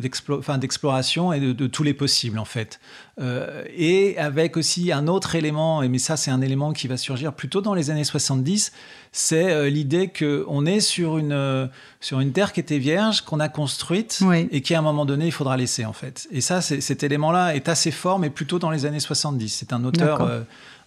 [0.59, 2.81] d'exploration et de, de tous les possibles en fait.
[3.21, 6.97] Euh, et avec aussi un autre élément, et mais ça c'est un élément qui va
[6.97, 8.73] surgir plutôt dans les années 70,
[9.13, 13.39] c'est euh, l'idée que on est sur une sur une terre qui était vierge, qu'on
[13.39, 14.49] a construite Oui.
[14.51, 16.27] et qui à un moment donné il faudra laisser en fait.
[16.33, 19.49] Et ça, cet élément-là est assez fort, mais plutôt dans les années 70.
[19.49, 20.29] C'est un auteur.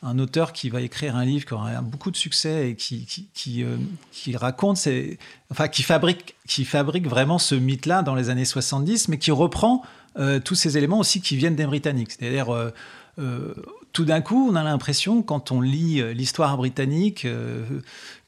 [0.03, 3.27] Un auteur qui va écrire un livre qui aura beaucoup de succès et qui, qui,
[3.33, 3.77] qui, euh,
[4.11, 4.87] qui raconte,
[5.51, 9.81] enfin qui fabrique, qui fabrique vraiment ce mythe-là dans les années 70, mais qui reprend
[10.19, 12.11] euh, tous ces éléments aussi qui viennent des Britanniques.
[12.11, 13.53] C'est-à-dire, euh,
[13.91, 17.25] tout d'un coup, on a l'impression, quand on lit l'histoire britannique,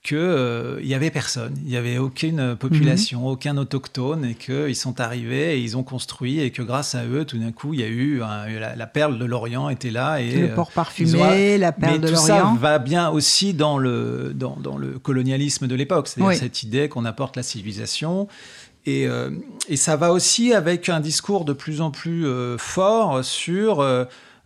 [0.01, 5.55] qu'il n'y avait personne, il n'y avait aucune population, aucun autochtone, et qu'ils sont arrivés
[5.57, 7.87] et ils ont construit, et que grâce à eux, tout d'un coup, il y a
[7.87, 10.21] eu un- la, la perle de l'Orient était là.
[10.21, 12.55] Et, le euh, port parfumé, la perle mais de tout ça l'Orient.
[12.55, 16.37] va bien aussi dans le, dans, dans le colonialisme de l'époque, c'est-à-dire Oui.
[16.37, 18.27] cette idée qu'on apporte la civilisation.
[18.85, 19.31] Et, euh,
[19.67, 23.81] et ça va aussi avec un discours de plus en plus euh, fort sur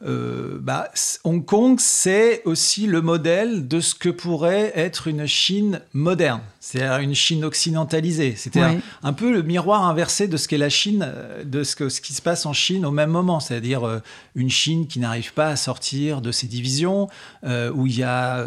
[0.06, 0.90] euh, bah,
[1.24, 7.00] Hong Kong, c'est aussi le modèle de ce que pourrait être une Chine moderne, c'est-à-dire
[7.00, 8.82] une Chine occidentalisée, c'est-à-dire Oui.
[9.04, 12.00] un peu le miroir inversé de ce qu'est la Chine, euh, de ce, que, ce
[12.00, 14.00] qui se passe en Chine au même moment, c'est-à-dire euh,
[14.36, 17.10] une Chine qui n'arrive pas à sortir de ses divisions,
[17.44, 18.46] euh, où il y a,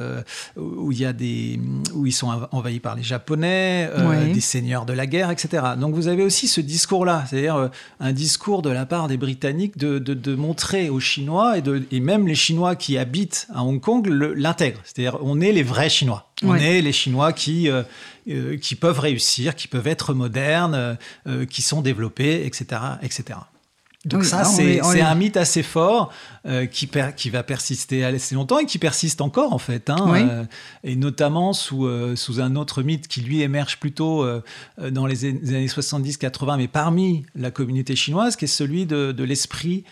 [0.57, 1.61] où il y a des,
[1.94, 4.33] où ils sont env- envahis par les Japonais, euh, Oui.
[4.33, 5.62] des seigneurs de la guerre, etc.
[5.79, 9.98] Donc vous avez aussi ce discours-là, c'est-à-dire un discours de la part des Britanniques de,
[9.98, 13.81] de, de montrer aux Chinois et, de, et même les Chinois qui habitent à Hong
[13.81, 17.83] Kong l'intègrent, c'est-à-dire on est les vrais Chinois, on est les Chinois qui euh,
[18.29, 20.96] euh, qui peuvent réussir, qui peuvent être modernes,
[21.27, 23.38] euh, qui sont développés, etc., etc.
[24.05, 26.12] Donc Oui, ça, c'est un mythe assez fort
[26.46, 29.90] euh, qui, per- qui va persister assez longtemps et qui persiste encore en fait.
[29.90, 30.20] hein, Oui.
[30.22, 30.44] euh,
[30.85, 34.25] et notamment sous, euh, sous un autre mythe qui lui émerge plutôt
[34.79, 39.11] dans les, an- les années 70-80, mais parmi la communauté chinoise, qui est celui de,
[39.11, 39.83] de l'esprit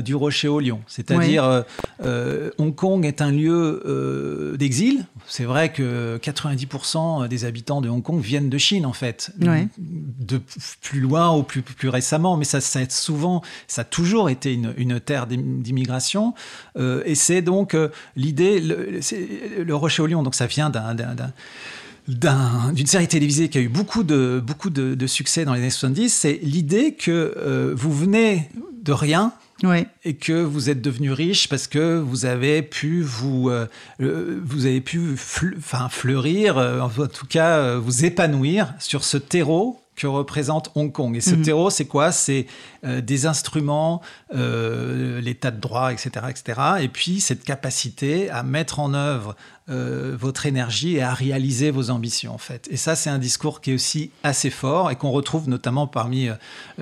[0.00, 0.80] du rocher au lion.
[0.86, 1.62] C'est-à-dire, euh,
[2.04, 5.06] euh, Hong Kong est un lieu euh, d'exil.
[5.26, 9.30] C'est vrai que 90% des habitants de Hong Kong viennent de Chine, en fait.
[9.40, 9.68] Ouais.
[9.78, 10.40] De
[10.80, 14.52] plus loin ou plus, plus récemment, mais ça, ça a souvent, ça a toujours été
[14.54, 16.34] une, une terre d'im- d'immigration.
[16.76, 21.14] Euh, et c'est donc euh, l'idée, le, rocher au lion, donc ça vient d'un- d'un-
[21.14, 21.32] d'un
[22.08, 25.60] d'un- d'une série télévisée qui a eu beaucoup de, beaucoup de, de succès dans les
[25.60, 28.48] années 70, c'est l'idée que euh, vous venez
[28.82, 29.32] de rien
[30.04, 33.66] Et que vous êtes devenu riche parce que vous avez pu vous, euh,
[33.98, 35.16] vous avez pu
[35.56, 40.90] enfin, fleurir, euh, en tout cas euh, vous épanouir sur ce terreau que représente Hong
[40.90, 41.14] Kong.
[41.16, 41.42] Et ce Mhm.
[41.42, 42.12] terreau, c'est quoi?
[42.12, 42.46] C'est
[42.84, 44.00] euh, des instruments,
[44.34, 46.60] euh, l'état de droit, etc., etc.
[46.80, 49.36] Et puis cette capacité à mettre en œuvre
[49.68, 52.66] euh, votre énergie et à réaliser vos ambitions, en fait.
[52.72, 56.28] Et ça, c'est un discours qui est aussi assez fort et qu'on retrouve notamment parmi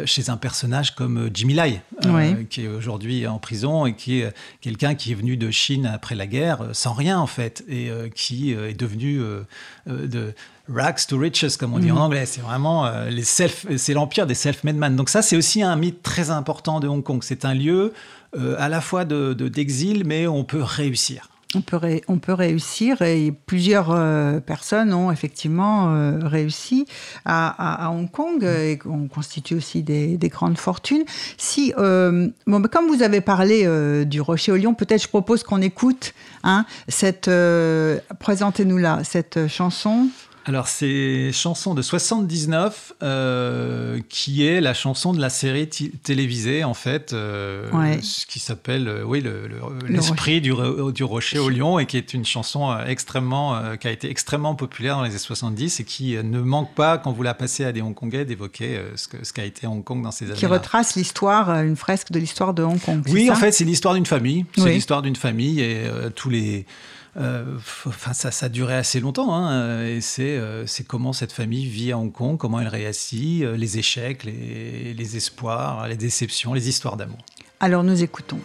[0.07, 2.47] chez un personnage comme Jimmy Lai, Oui.
[2.47, 6.15] qui est aujourd'hui en prison et qui est quelqu'un qui est venu de Chine après
[6.15, 9.21] la guerre sans rien, en fait, et qui est devenu
[9.87, 10.35] de
[10.73, 12.27] rags to riches, comme on dit en anglais.
[12.27, 14.97] C'est vraiment euh, les self, c'est l'empire des self-made man.
[14.97, 17.21] Donc ça, c'est aussi un mythe très important de Hong Kong.
[17.23, 17.93] C'est un lieu
[18.37, 21.29] euh, à la fois de, de- d'exil, mais on peut réussir.
[21.57, 26.87] On peut, ré- on peut réussir et plusieurs euh, personnes ont effectivement réussi
[27.25, 31.03] à, à- à Hong Kong euh, et on constitue aussi des, des grandes fortunes.
[31.39, 33.67] Si, bon, ben, comme vous avez parlé
[34.07, 37.29] du Rocher au Lion, peut-être je propose qu'on écoute hein, cette.
[38.21, 40.07] Présentez-nous là cette chanson.
[40.51, 46.75] Alors, c'est chanson de 79, euh, qui est la chanson de la série télévisée, en
[46.75, 48.01] fait, euh, Ouais.
[48.03, 50.51] ce qui s'appelle, euh, oui, le- le- Le l'esprit du,
[51.05, 55.05] rocher au lion, et qui est une chanson extrêmement, qui a été extrêmement populaire dans
[55.05, 58.25] les années 70, et qui ne manque pas, quand vous la passez à des Hongkongais,
[58.25, 60.49] d'évoquer ce que- ce qu'a été Hong Kong dans ces qui années-là.
[60.49, 63.03] retrace l'histoire, une fresque de l'histoire de Hong Kong.
[63.09, 64.47] Oui, en fait, c'est l'histoire d'une famille.
[64.57, 64.73] C'est Oui.
[64.73, 65.85] l'histoire d'une famille et
[66.17, 66.67] tous les.
[67.17, 69.35] Euh, Enfin, ça, a duré assez longtemps.
[69.35, 73.43] hein, et c'est euh, c'est comment cette famille vit à Hong Kong, comment elle réussit,
[73.43, 77.19] euh, les échecs, les espoirs, les déceptions, les histoires d'amour.
[77.61, 78.39] Alors nous écoutons.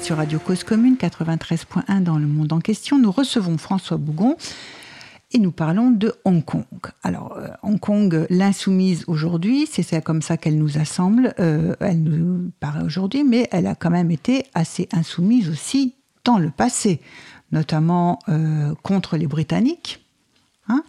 [0.00, 2.98] Sur Radio Cause Commune 93.1 dans le monde en question.
[2.98, 4.36] Nous recevons François Bougon
[5.32, 6.64] et nous parlons de Hong Kong.
[7.02, 11.34] Alors, euh, Hong Kong, l'insoumise aujourd'hui, c'est comme ça qu'elle nous assemble.
[11.38, 16.38] euh, elle nous paraît aujourd'hui, mais elle a quand même été assez insoumise aussi dans
[16.38, 17.00] le passé,
[17.50, 20.01] notamment euh, contre les Britanniques.
[20.68, 20.82] Hein,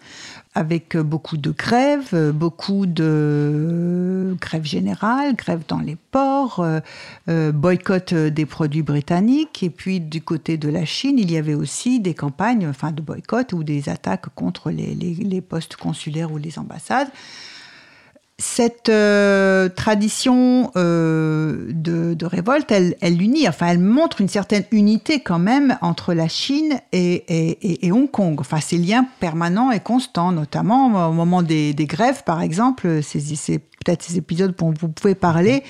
[0.56, 6.80] avec beaucoup de grèves, euh, beaucoup de grèves générales, grèves dans les ports, euh,
[7.30, 9.64] euh, boycott euh, des produits britanniques.
[9.64, 13.02] Et puis du côté de la Chine, il y avait aussi des campagnes enfin, de
[13.02, 17.10] boycott ou des attaques contre les postes consulaires ou les ambassades.
[18.40, 24.64] Cette euh, tradition euh, de, de révolte, elle, elle unit, enfin, elle montre une certaine
[24.72, 28.40] unité quand même entre la Chine et, et- et- Hong Kong.
[28.40, 33.62] Enfin, ces liens permanents et constants, notamment au moment des, des grèves, par exemple, c'est
[33.84, 35.64] peut-être ces épisodes dont vous pouvez parler,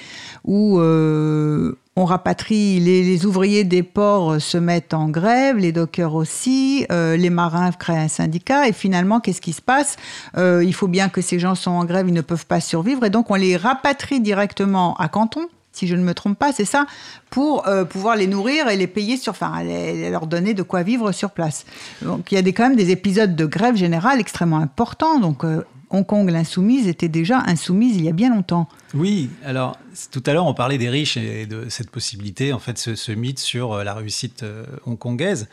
[0.43, 6.86] où euh, on rapatrie, les, ouvriers des ports se mettent en grève, les dockers aussi,
[6.91, 9.97] euh, les marins créent un syndicat, et finalement, qu'est-ce qui se passe?
[10.38, 13.05] Euh, Il faut bien que ces gens sont en grève, ils ne peuvent pas survivre,
[13.05, 16.66] et donc on les rapatrie directement à Canton, si je ne me trompe pas, c'est
[16.66, 16.86] ça,
[17.30, 21.11] pour euh, pouvoir les nourrir et les payer sur, enfin, leur donner de quoi vivre
[21.11, 21.66] sur place.
[22.03, 25.43] Donc il y a des, quand même des épisodes de grève générale extrêmement importants, donc
[25.43, 28.68] euh, Hong Kong, l'insoumise, était déjà insoumise il y a bien longtemps.
[28.94, 29.78] Oui, alors
[30.12, 33.12] tout à l'heure on parlait des riches et de cette possibilité, en fait, ce, ce
[33.12, 35.48] mythe sur euh, la réussite euh, hongkongaise.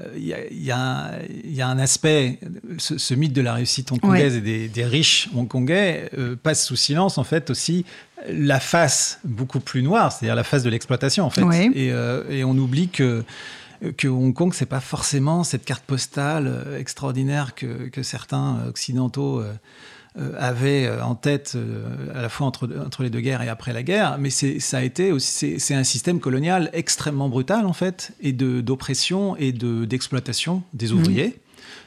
[0.00, 1.10] Euh, Il y, a- y un-
[1.44, 2.40] il y a un aspect,
[2.78, 6.74] ce, ce mythe de la réussite hongkongaise et des, des riches hongkongais euh, passe sous
[6.76, 7.84] silence en fait aussi
[8.28, 11.42] la face beaucoup plus noire, c'est-à-dire la face de l'exploitation en fait.
[11.76, 13.22] Euh, et on oublie que
[13.96, 18.68] que Hong Kong, c'est pas forcément cette carte postale euh, extraordinaire que, que certains euh,
[18.68, 19.52] occidentaux euh,
[20.16, 23.48] euh, avaient euh, en tête euh, à la fois entre, entre les deux guerres et
[23.48, 27.66] après la guerre, mais c'est, ça a été aussi, c'est, un système colonial extrêmement brutal
[27.66, 31.40] en fait, et de, d'oppression et de, d'exploitation des ouvriers,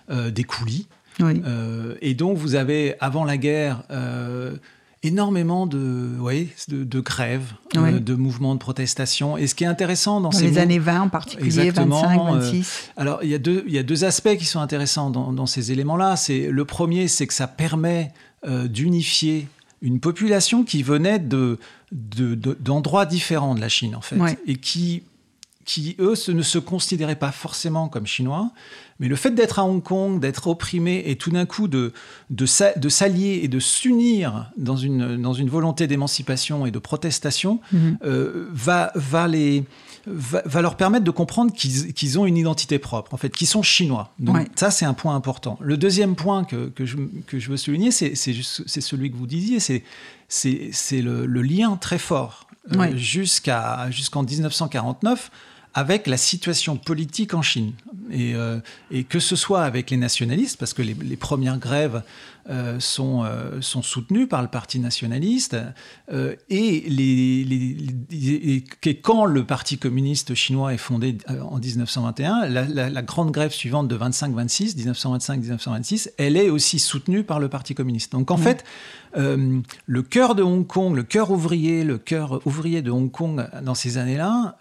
[0.10, 0.88] euh, des coulis.
[1.22, 1.42] Oui.
[1.46, 4.58] Euh, et donc vous avez avant la guerre euh,
[5.04, 7.94] énormément de, ouais, de, de grèves, Ouais.
[7.94, 9.38] euh, de mouvements de protestation.
[9.38, 12.20] Et ce qui est intéressant dans, Dans ces les années 20 en particulier, Exactement, 25,
[12.20, 12.92] euh, 26.
[12.98, 15.46] alors, il y, a deux, il y a deux aspects qui sont intéressants dans, dans
[15.46, 16.16] ces éléments-là.
[16.16, 18.12] C'est le premier, c'est que ça permet
[18.46, 19.48] euh, d'unifier
[19.82, 21.60] une population qui venait de,
[21.92, 24.38] de- de- d'endroits différents de la Chine, en fait, Ouais.
[24.48, 25.04] et qui,
[25.66, 28.52] qui eux, se- ne se considéraient pas forcément comme chinois.
[29.00, 31.94] Mais le fait d'être à Hong Kong, d'être opprimé et tout d'un coup de,
[32.30, 36.80] de, s'a- de s'allier et de s'unir dans une, dans une volonté d'émancipation et de
[36.80, 37.98] protestation Mhm.
[38.04, 39.64] euh, va, va, les,
[40.08, 43.48] va, va leur permettre de comprendre qu'ils qu'ils ont une identité propre, en fait, qu'ils
[43.48, 44.12] sont chinois.
[44.20, 44.48] Donc Ouais.
[44.56, 45.58] ça, c'est un point important.
[45.62, 49.60] Le deuxième point que, que, je, que je veux souligner, c'est celui que vous disiez,
[50.30, 55.32] c'est le, le lien très fort euh, jusqu'à jusqu'en 1949
[55.78, 57.74] avec la situation politique en Chine.
[58.10, 58.60] Et, euh,
[58.90, 62.02] et que ce soit avec les nationalistes, parce que les premières grèves
[62.50, 65.58] euh, sont, euh, sont soutenues par le Parti nationaliste,
[66.12, 72.90] euh, et, les, les- quand le Parti communiste chinois est fondé en 1921, la, la-
[72.90, 78.12] la grande grève suivante de 25-26, 1925-1926, elle est aussi soutenue par le Parti communiste.
[78.14, 78.64] Donc en fait,
[79.16, 83.76] le cœur de Hong Kong, le cœur ouvrier, le cœur ouvrier de Hong Kong dans
[83.76, 84.58] ces années-là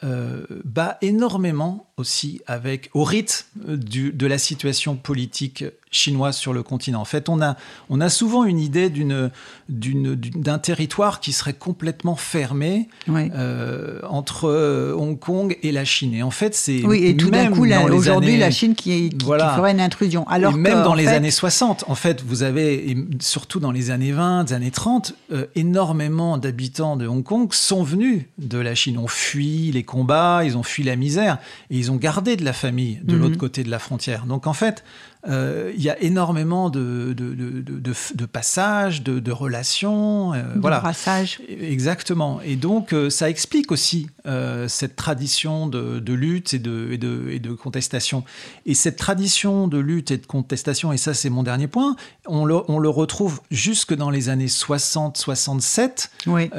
[0.65, 5.65] bat énormément aussi avec au rythme du- de la situation politique
[5.97, 7.01] chinoise sur le continent.
[7.01, 7.57] En fait, on a,
[7.91, 9.31] on a souvent une idée d'une,
[9.69, 16.15] d'un territoire qui serait complètement fermé euh, entre euh, Hong Kong et la Chine.
[16.15, 19.17] Et en fait, c'est Oui, et tout d'un coup, aujourd'hui, années- la Chine qui, qui-
[19.17, 19.55] qui Voilà.
[19.57, 20.27] ferait une intrusion.
[20.29, 23.59] Alors et même que, dans les fait, années 60, en fait, vous avez, et surtout
[23.61, 28.25] dans les années 20, des années 30, euh, énormément d'habitants de Hong Kong sont venus
[28.39, 31.39] de la Chine, ont fui les combats, ils ont fui la misère,
[31.71, 33.21] et ils ont gardé de la famille de Mhm.
[33.23, 34.27] l'autre côté de la frontière.
[34.27, 34.85] Donc en fait,
[35.29, 40.33] euh, il y a énormément de, de, de, de- passages, de, relations.
[40.35, 40.81] euh, de voilà.
[40.81, 41.41] brassage.
[41.49, 42.41] Exactement.
[42.45, 47.29] Et donc, euh, ça explique aussi euh, cette tradition de, lutte et de, et, de,
[47.31, 48.25] et de contestation.
[48.67, 51.97] Et cette tradition de lutte et de contestation, et ça c'est mon dernier point,
[52.27, 56.09] on le, on le retrouve jusque dans les années 60-67.
[56.27, 56.51] Oui.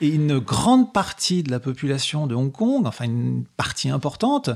[0.00, 4.50] Et une grande partie de la population de Hong Kong, enfin une partie importante,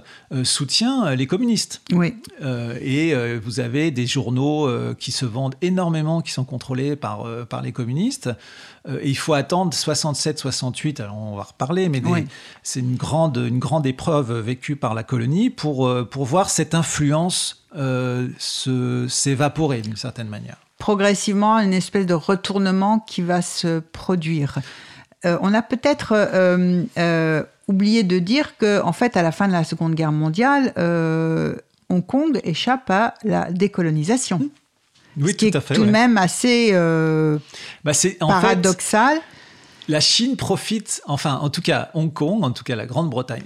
[0.45, 1.83] soutient les communistes.
[1.93, 2.15] Oui.
[2.41, 7.27] Et euh, vous avez des journaux euh, qui se vendent énormément, qui sont contrôlés par,
[7.27, 8.29] euh, par les communistes.
[8.87, 12.27] Euh, et il faut attendre 67-68, alors on va reparler, mais Oui.
[12.63, 17.67] c'est une grande, une grande épreuve vécue par la colonie pour, pour voir cette influence
[18.39, 20.57] s'évaporer d'une certaine manière.
[20.79, 24.59] progressivement une espèce de retournement qui va se produire.
[25.25, 26.15] On a peut-être
[27.69, 31.57] oublié de dire que, en fait, à la fin de la Seconde Guerre mondiale, euh,
[31.89, 34.49] Hong Kong échappe à la décolonisation.
[35.19, 35.75] Oui, ce qui tout à est fait.
[35.75, 35.93] tout de ouais.
[35.93, 37.39] même assez euh,
[37.85, 39.19] Bah, fait, paradoxal.
[39.89, 43.43] la Chine profite, enfin, en tout cas, Hong Kong, en tout cas la Grande-Bretagne.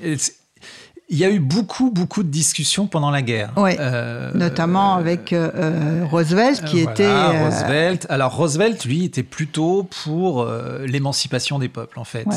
[1.13, 3.51] Il y a eu beaucoup, beaucoup de discussions pendant la guerre.
[3.57, 3.77] Ouais.
[3.81, 7.39] Euh, notamment avec euh, euh, Roosevelt, qui Voilà, était...
[7.45, 8.07] Roosevelt.
[8.09, 10.47] Alors Roosevelt, lui, était plutôt pour
[10.87, 12.27] l'émancipation des peuples, en fait.
[12.27, 12.37] Ouais.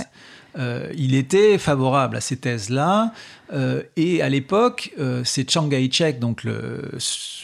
[0.57, 3.11] Euh, il était favorable à ces thèses-là.
[3.53, 6.91] euh, et à l'époque, euh, c'est Chiang Kai-shek, donc le,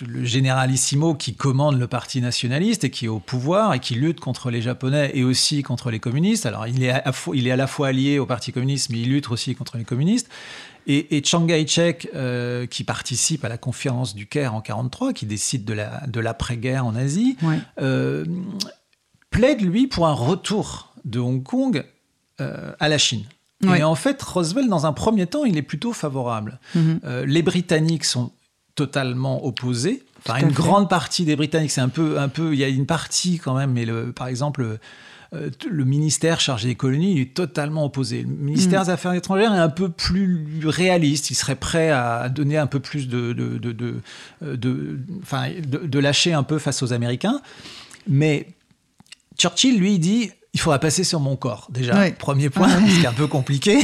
[0.05, 4.19] le généralissimo qui commande le parti nationaliste et qui est au pouvoir et qui lutte
[4.19, 6.45] contre les Japonais et aussi contre les communistes.
[6.45, 9.09] Alors, il est à, il est à la fois allié au parti communiste, mais il
[9.09, 10.29] lutte aussi contre les communistes.
[10.87, 15.25] Et, et Chiang Kai-shek, euh, qui participe à la conférence du Caire en 43, qui
[15.25, 17.57] décide de la- de l'après-guerre en Asie, ouais.
[17.81, 18.23] euh,
[19.29, 21.83] plaide, lui, pour un retour de Hong Kong
[22.41, 23.23] euh, à la Chine.
[23.63, 23.79] Ouais.
[23.79, 26.59] Et en fait, Roosevelt, dans un premier temps, il est plutôt favorable.
[26.75, 26.99] Mhm.
[27.03, 28.31] Euh, les Britanniques sont
[28.75, 30.03] totalement opposés.
[30.25, 30.53] Enfin, une fait.
[30.53, 33.55] grande partie des Britanniques, c'est un peu, un peu, il y a une partie quand
[33.55, 34.79] même, mais le, par exemple,
[35.33, 38.21] euh, le ministère chargé des colonies, il est totalement opposé.
[38.23, 38.85] Le ministère Mm.
[38.85, 41.29] des Affaires étrangères est un peu plus réaliste.
[41.29, 44.01] Il serait prêt à donner un peu plus de, de, de, de,
[44.55, 47.41] de- enfin, de, de lâcher un peu face aux Américains.
[48.07, 48.47] Mais
[49.37, 52.09] Churchill, lui, dit il faudra passer sur mon corps, déjà.
[52.17, 52.89] Premier point, Ouais.
[52.89, 53.77] ce qui est un peu compliqué.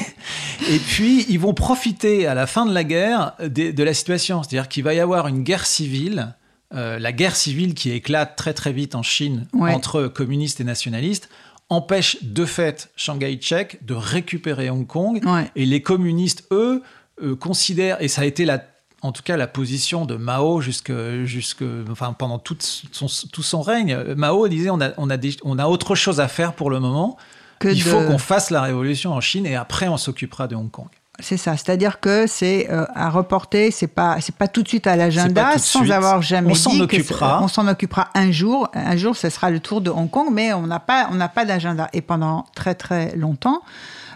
[0.70, 4.42] Et puis, ils vont profiter à la fin de la guerre de, de la situation.
[4.42, 6.34] C'est-à-dire qu'il va y avoir une guerre civile,
[6.74, 11.30] euh, la guerre civile qui éclate très très vite en Chine entre communistes et nationalistes,
[11.70, 15.22] empêche de fait Shanghai Tchèque de récupérer Hong Kong.
[15.56, 16.82] Et les communistes, eux,
[17.22, 18.64] euh, considèrent, et ça a été la,
[19.06, 20.92] en tout cas la position de Mao jusque,
[21.24, 25.38] jusque, enfin, pendant tout son, tout son règne, Mao disait on a, on, a des-
[25.44, 27.18] on a autre chose à faire pour le moment.
[27.60, 30.56] Que Il de- faut qu'on fasse la révolution en Chine et après on s'occupera de
[30.56, 30.88] Hong Kong.
[31.22, 34.86] C'est ça, c'est-à-dire que c'est euh, à reporter, c'est pas c'est pas tout de suite
[34.86, 35.92] à l'agenda, sans suite.
[35.94, 37.40] avoir jamais On s'en occupera.
[37.42, 38.68] on s'en occupera un jour.
[38.74, 41.30] Un jour, ce sera le tour de Hong Kong, mais on n'a pas on n'a
[41.30, 41.88] pas d'agenda.
[41.94, 43.62] Et pendant très très longtemps.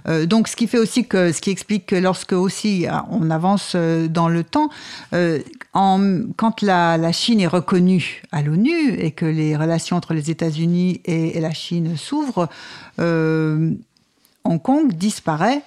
[0.08, 3.30] Euh, donc, ce qui fait aussi que, ce qui explique que lorsque aussi ah, on
[3.30, 4.70] avance euh, dans le temps,
[5.14, 5.40] euh,
[5.74, 10.32] en, quand la, la Chine est reconnue à l'ONU et que les relations entre les
[10.32, 12.50] États-Unis et, et la Chine s'ouvrent,
[13.00, 13.72] euh,
[14.44, 15.62] Hong Kong disparaît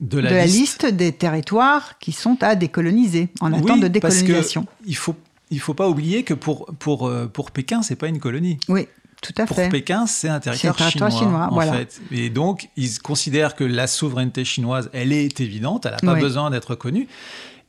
[0.00, 4.20] De de la liste des territoires qui sont à décoloniser, en attente de parce que
[4.20, 4.66] décolonisation.
[4.86, 5.16] il faut
[5.50, 8.58] il faut pas oublier que pour pour pour Pékin, c'est pas une colonie.
[8.68, 8.88] Oui,
[9.22, 9.68] tout à Pour fait.
[9.68, 11.72] Pékin, c'est un territoire, un territoire chinois, chinois, en voilà.
[11.72, 12.00] fait.
[12.12, 16.20] Et donc, ils considèrent que la souveraineté chinoise, elle est évidente, elle n'a pas Oui.
[16.20, 17.08] besoin d'être reconnue,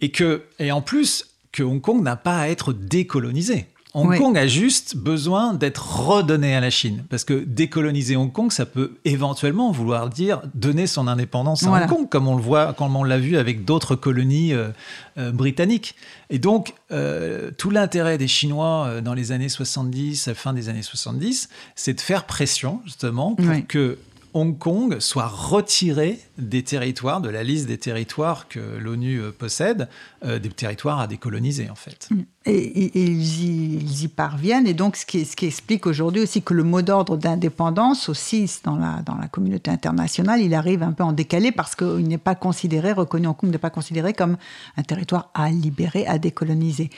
[0.01, 3.67] et que et en plus que Hong Kong n'a pas à être décolonisé.
[3.97, 4.17] Hong.
[4.17, 7.03] Kong a juste besoin d'être redonné à la Chine.
[7.09, 11.85] Parce que décoloniser Hong Kong, ça peut éventuellement vouloir dire donner son indépendance à Voilà.
[11.85, 14.69] Hong Kong, comme on le voit, comme on l'a vu avec d'autres colonies euh,
[15.17, 15.95] euh, britanniques.
[16.29, 20.69] Et donc, euh, tout l'intérêt des Chinois dans les années 70, à la fin des
[20.69, 23.97] années 70, c'est de faire pression, justement, pour que
[24.37, 29.89] Hong Kong soit retiré des territoires, de la liste des territoires que l'ONU euh, possède,
[30.23, 32.07] euh, des territoires à décoloniser, en fait.
[32.45, 34.67] Et, et- ils, y, parviennent.
[34.67, 39.01] Et donc, ce qui, explique aujourd'hui aussi que le mot d'ordre d'indépendance, aussi dans la,
[39.03, 42.91] dans la communauté internationale, il arrive un peu en décalé parce qu'il n'est pas considéré,
[42.91, 44.37] reconnu Hong Kong n'est pas considéré comme
[44.77, 46.91] un territoire à libérer, à décoloniser.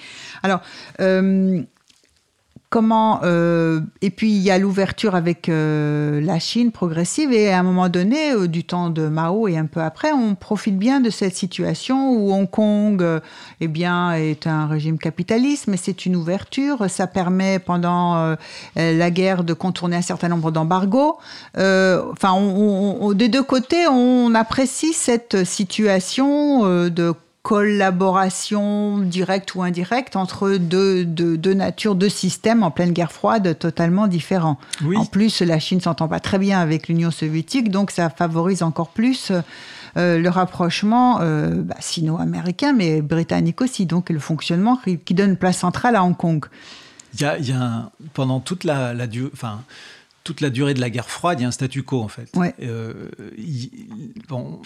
[0.44, 0.60] Alors,
[1.00, 1.64] euh,
[2.70, 7.60] comment euh, et puis il y a l'ouverture avec euh, la Chine progressive et à
[7.60, 11.00] un moment donné euh, du temps de Mao et un peu après on profite bien
[11.00, 13.20] de cette situation où Hong Kong euh,
[13.60, 16.90] eh bien est un régime capitaliste mais c'est une ouverture.
[16.90, 18.36] Ça permet pendant euh,
[18.76, 21.18] la guerre de contourner un certain nombre d'embargos.
[21.56, 30.16] Enfin on- on- des deux côtés on apprécie cette situation de collaboration directe ou indirecte
[30.16, 34.58] entre deux, deux, deux natures, deux systèmes en pleine guerre froide totalement différents.
[34.84, 34.98] Oui.
[34.98, 38.90] En plus, la Chine s'entend pas très bien avec l'Union soviétique, donc ça favorise encore
[38.90, 39.32] plus
[39.98, 45.58] euh, le rapprochement euh, bah, sino-américain, mais britannique aussi, donc le fonctionnement qui, donne place
[45.60, 46.46] centrale à Hong Kong.
[47.16, 49.62] Il y a, il y a un- pendant toute la, la du- enfin,
[50.24, 52.30] toute la durée de la guerre froide, il y a un statu quo en fait.
[52.36, 52.54] Ouais.
[52.62, 52.94] Euh,
[54.28, 54.62] bon,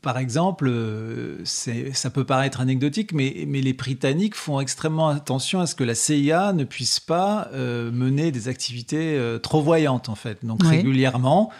[0.00, 5.66] par exemple, euh, ça peut paraître anecdotique, mais, mais les Britanniques font extrêmement attention à
[5.66, 10.14] ce que la CIA ne puisse pas euh, mener des activités euh, trop voyantes en
[10.14, 10.44] fait.
[10.44, 10.76] Donc Oui.
[10.76, 11.50] régulièrement,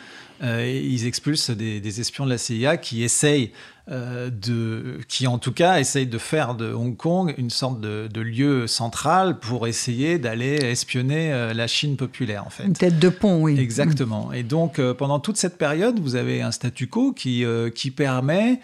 [0.43, 3.53] euh, ils expulsent des, des espions de la CIA qui essayent
[3.91, 8.09] euh, de, qui en tout cas essayent de faire de Hong Kong une sorte de,
[8.13, 12.65] de lieu central pour essayer d'aller espionner euh, la Chine populaire en fait.
[12.65, 13.59] Une tête de pont, oui.
[13.59, 14.33] Exactement.
[14.33, 18.61] Et donc, euh, pendant toute cette période, vous avez un statu quo qui, qui, permet,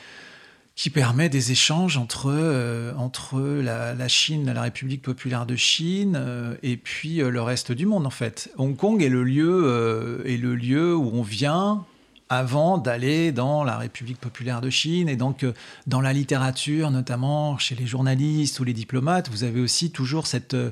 [0.75, 6.17] qui permet des échanges entre, euh, entre la, la Chine, la République populaire de Chine,
[6.17, 8.51] euh, et puis euh, le reste du monde, en fait.
[8.57, 11.85] Hong Kong est le lieu, est le lieu où on vient
[12.33, 15.09] avant d'aller dans la République populaire de Chine.
[15.09, 15.53] Et donc, euh,
[15.87, 20.55] dans la littérature, notamment chez les journalistes ou les diplomates, vous avez aussi toujours cette...
[20.55, 20.71] euh,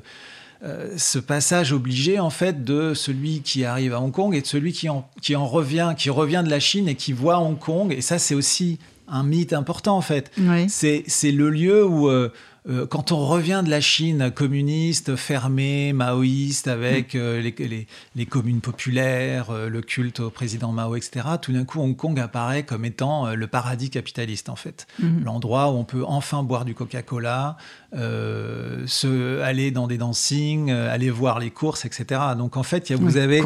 [0.63, 4.45] euh, ce passage obligé en fait de celui qui arrive à Hong Kong et de
[4.45, 7.57] celui qui en, qui en revient, qui revient de la Chine et qui voit Hong
[7.57, 7.91] Kong.
[7.91, 10.31] Et ça, c'est aussi un mythe important en fait.
[10.37, 10.69] Oui.
[10.69, 12.31] C'est le lieu où, euh,
[12.89, 18.61] quand on revient de la Chine communiste, fermée, maoïste, avec euh, les, les- les communes
[18.61, 22.85] populaires, euh, le culte au président Mao, etc., tout d'un coup, Hong Kong apparaît comme
[22.85, 24.85] étant euh, le paradis capitaliste, en fait.
[24.99, 25.23] Mhm.
[25.23, 27.57] L'endroit où on peut enfin boire du Coca-Cola,
[27.93, 32.21] euh, se, aller dans des dancings, euh, aller voir les courses, etc.
[32.37, 33.41] Donc, en fait, y a- vous Oui, avez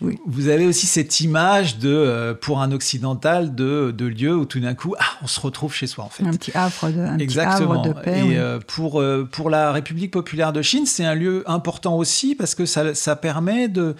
[0.00, 0.18] oui.
[0.26, 4.60] vous avez aussi cette image de, euh, pour un occidental de, de lieu où tout
[4.60, 6.24] d'un coup, ah, on se retrouve chez soi en fait.
[6.24, 7.82] Un petit havre de, un petit Exactement.
[7.82, 8.18] havre de paix.
[8.20, 8.36] Et oui.
[8.36, 12.66] euh, pour, pour la République populaire de Chine, c'est un lieu important aussi parce que
[12.66, 13.96] ça, ça permet de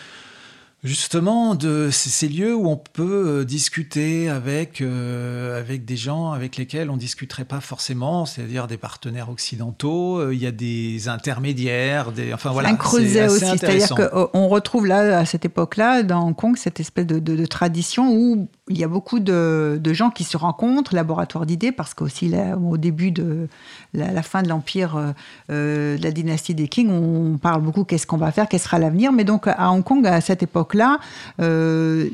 [0.83, 6.57] justement de ces lieux où on peut euh, discuter avec euh, avec des gens avec
[6.57, 10.19] lesquels on discuterait pas forcément, c'est-à-dire des partenaires occidentaux.
[10.19, 12.71] Euh, Il y a des intermédiaires, des enfin voilà.
[12.71, 17.07] un creuset aussi, c'est-à-dire qu'on retrouve là, à cette époque-là, dans Hong Kong, cette espèce
[17.07, 21.45] de, de- de tradition où il y a beaucoup de, gens qui se rencontrent, laboratoire
[21.45, 22.33] d'idées, parce qu'aussi
[22.65, 23.49] au début de
[23.93, 25.13] la, fin de l'empire euh,
[25.51, 28.79] euh, de la dynastie des Qing, on parle beaucoup qu'est-ce qu'on va faire, quel sera
[28.79, 29.13] l'avenir.
[29.13, 31.01] Mais donc à Hong Kong, à cette époque-là,
[31.41, 32.09] euh,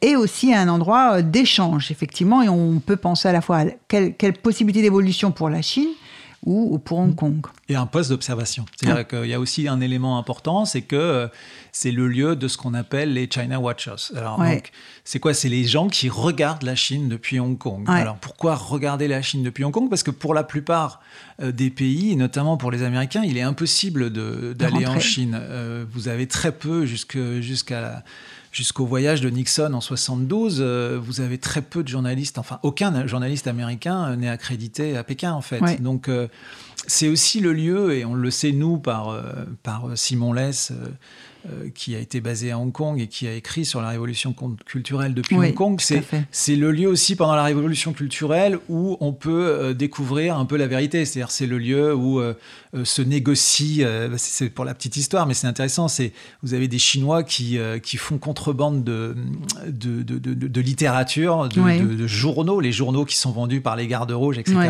[0.00, 4.34] est aussi un endroit d'échange, effectivement, et on peut penser à la fois à quelle
[4.34, 5.88] possibilité d'évolution pour la Chine
[6.44, 7.46] ou ou pour Hong Kong.
[7.68, 8.64] et un poste d'observation.
[8.76, 11.28] C'est-à-dire qu'il y a aussi un élément important, c'est que euh,
[11.70, 14.12] c'est le lieu de ce qu'on appelle les China Watchers.
[14.16, 14.62] Alors, Ouais.
[15.04, 15.34] c'est quoi?
[15.34, 17.88] C'est les gens qui regardent la Chine depuis Hong Kong.
[17.88, 18.00] Ouais.
[18.00, 19.88] Alors, pourquoi regarder la Chine depuis Hong Kong?
[19.88, 21.00] Parce que pour la plupart
[21.40, 24.10] euh, des pays, notamment pour les Américains, il est impossible
[24.54, 24.98] d'aller en.
[25.00, 25.38] Chine.
[25.40, 28.04] Euh, vous avez très peu jusque- jusqu'à
[28.52, 33.06] Jusqu'au voyage de Nixon en 72, euh, vous avez très peu de journalistes, enfin aucun
[33.06, 35.60] journaliste américain euh, n'est accrédité à Pékin en fait.
[35.60, 35.78] Ouais.
[35.78, 36.28] Donc euh,
[36.86, 39.18] c'est aussi le lieu, et on le sait nous par,
[39.62, 40.72] par Simon Less,
[41.74, 44.34] qui a été basé à Hong Kong et qui a écrit sur la révolution
[44.66, 45.80] culturelle depuis Oui, Hong Kong.
[46.30, 50.56] C'est le lieu aussi pendant la révolution culturelle où on peut euh, découvrir un peu
[50.56, 51.04] la vérité.
[51.04, 52.34] C'est-à-dire c'est le lieu où euh,
[52.74, 56.12] euh, se négocie, euh, c'est pour la petite histoire, mais c'est intéressant, c'est
[56.42, 59.14] vous avez des Chinois qui, euh, qui font contrebande de,
[59.66, 61.80] de, de, de- de littérature, de, Oui.
[61.80, 64.66] de- de journaux, les journaux qui sont vendus par les gardes rouges, etc., Oui.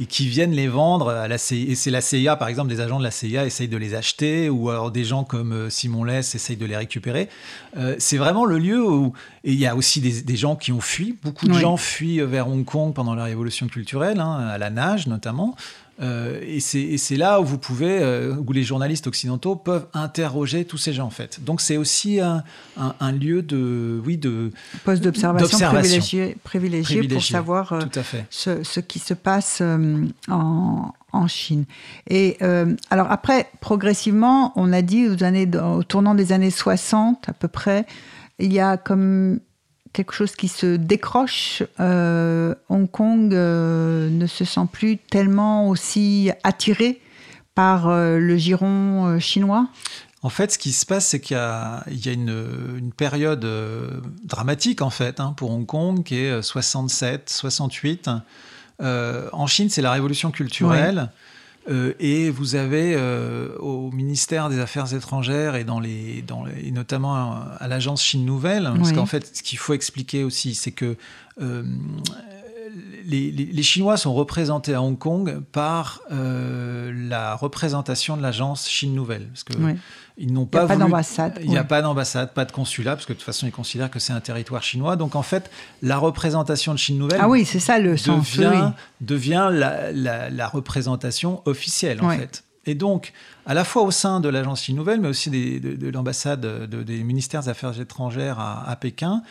[0.00, 1.70] et qui viennent les vendre à la CIA.
[1.70, 4.48] Et c'est la CIA, par exemple, des agents de la CIA essayent de les acheter,
[4.50, 5.70] ou alors des gens comme euh,
[6.00, 7.28] Simon Less essayent de les récupérer.
[7.76, 9.12] Euh, c'est vraiment le lieu où...
[9.44, 11.16] Et il y a aussi des, des gens qui ont fui.
[11.22, 11.60] Beaucoup de Oui.
[11.60, 15.56] gens fuient vers Hong Kong pendant la révolution culturelle, hein, à la nage notamment.
[16.02, 20.78] Euh, et c'est là où vous pouvez, euh, où les journalistes occidentaux peuvent interroger tous
[20.78, 21.44] ces gens en fait.
[21.44, 22.42] Donc c'est aussi un,
[22.78, 24.50] un- un lieu de, oui, de
[24.84, 28.24] Poste d'observation privilégié, privilégié pour savoir euh, tout à fait.
[28.30, 29.62] ce, ce qui se passe
[30.28, 31.64] en, en Chine.
[32.08, 37.28] Et euh, alors après, progressivement, on a dit aux années, au tournant des années 60
[37.28, 37.86] à peu près,
[38.38, 39.40] il y a comme
[39.92, 41.62] quelque chose qui se décroche.
[41.80, 47.00] Euh, Hong Kong euh, ne se sent plus tellement aussi attiré
[47.54, 49.68] par le giron chinois.
[50.22, 53.46] En fait, ce qui se passe, c'est qu'il y a, une, période
[54.22, 58.10] dramatique, en fait, hein, pour Hong Kong, qui est euh, 67, 68.
[58.82, 61.10] Euh, en Chine, c'est la révolution culturelle.
[61.70, 66.68] Euh, et vous avez euh, au ministère des Affaires étrangères et, dans les, dans les-
[66.68, 68.94] et notamment à, à l'agence Chine Nouvelle, parce Oui.
[68.96, 70.96] qu'en fait, ce qu'il faut expliquer aussi, c'est que
[71.42, 71.62] euh,
[73.18, 79.26] les, Chinois sont représentés à Hong Kong par euh, la représentation de l'agence Chine Nouvelle.
[79.28, 79.52] Parce que
[80.22, 81.38] ils n'ont Il n'y a pas pas d'ambassade.
[81.42, 83.90] il n'y a pas d'ambassade, pas de consulat, parce que de toute façon, ils considèrent
[83.90, 84.96] que c'est un territoire chinois.
[84.96, 85.50] Donc, en fait,
[85.82, 88.34] la représentation de Chine Nouvelle Ah oui, c'est ça le sens.
[88.36, 88.70] oui, devient, oui.
[89.00, 92.18] devient la, la- la représentation officielle, en Ouais.
[92.18, 92.44] fait.
[92.66, 93.14] Et donc,
[93.46, 96.42] à la fois au sein de l'agence Chine Nouvelle, mais aussi des- de, de l'ambassade
[96.42, 99.22] de- des ministères des Affaires étrangères à, à Pékin,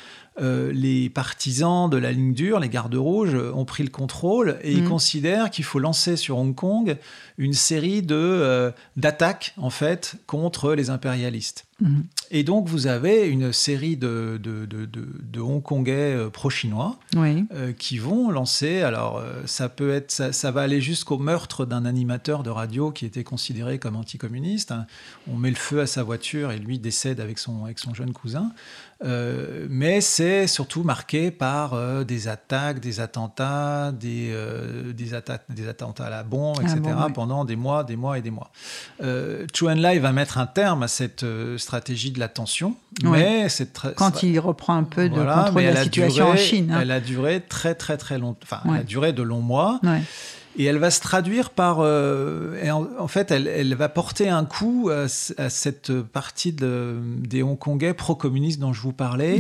[0.41, 4.57] euh, les partisans de la ligne dure, les gardes rouges, euh, ont pris le contrôle
[4.63, 4.89] et ils Mhm.
[4.89, 6.97] considèrent qu'il faut lancer sur Hong Kong
[7.37, 11.65] une série de euh, d'attaques en fait contre les impérialistes.
[11.81, 12.03] Mhm.
[12.31, 17.45] Et donc vous avez une série de, de, de, de- de Hongkongais pro-chinois Oui.
[17.53, 18.81] euh, qui vont lancer.
[18.81, 23.05] Alors, ça peut être, ça, ça va aller jusqu'au meurtre d'un animateur de radio qui
[23.05, 24.71] était considéré comme anticommuniste.
[24.71, 24.85] hein.
[25.31, 28.11] On met le feu à sa voiture et lui décède avec son, avec son jeune
[28.13, 28.51] cousin.
[29.01, 35.45] Euh, mais c'est surtout marqué par euh, des attaques, des attentats, des, euh, des, attaques,
[35.49, 36.81] des attentats à la bombe, etc.
[37.13, 38.51] pendant des mois, des mois et des mois.
[39.01, 41.25] Euh, Chu Enlai va mettre un terme à cette
[41.57, 43.47] stratégie de la tension, mais
[43.95, 46.71] Quand il reprend un peu de voilà, contrôle de la situation duré- en Chine.
[46.71, 46.79] hein.
[46.81, 48.39] Elle a duré très très très longtemps.
[48.43, 49.79] Enfin, elle a duré de longs mois.
[50.57, 51.77] Et elle va se traduire par.
[51.79, 56.97] euh, et en, en fait, elle, elle va porter un coup à, cette partie de-
[57.19, 59.39] des Hongkongais pro-communistes dont je vous parlais,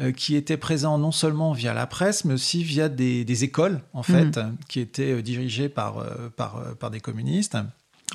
[0.00, 3.80] euh, qui étaient présents non seulement via la presse, mais aussi via des, des écoles,
[3.94, 4.56] en fait, Mhm.
[4.68, 6.04] qui étaient euh, dirigées par,
[6.36, 7.56] par, par des communistes.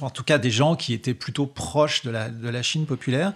[0.02, 3.34] En tout cas, des gens qui étaient plutôt proches de la, de la Chine populaire.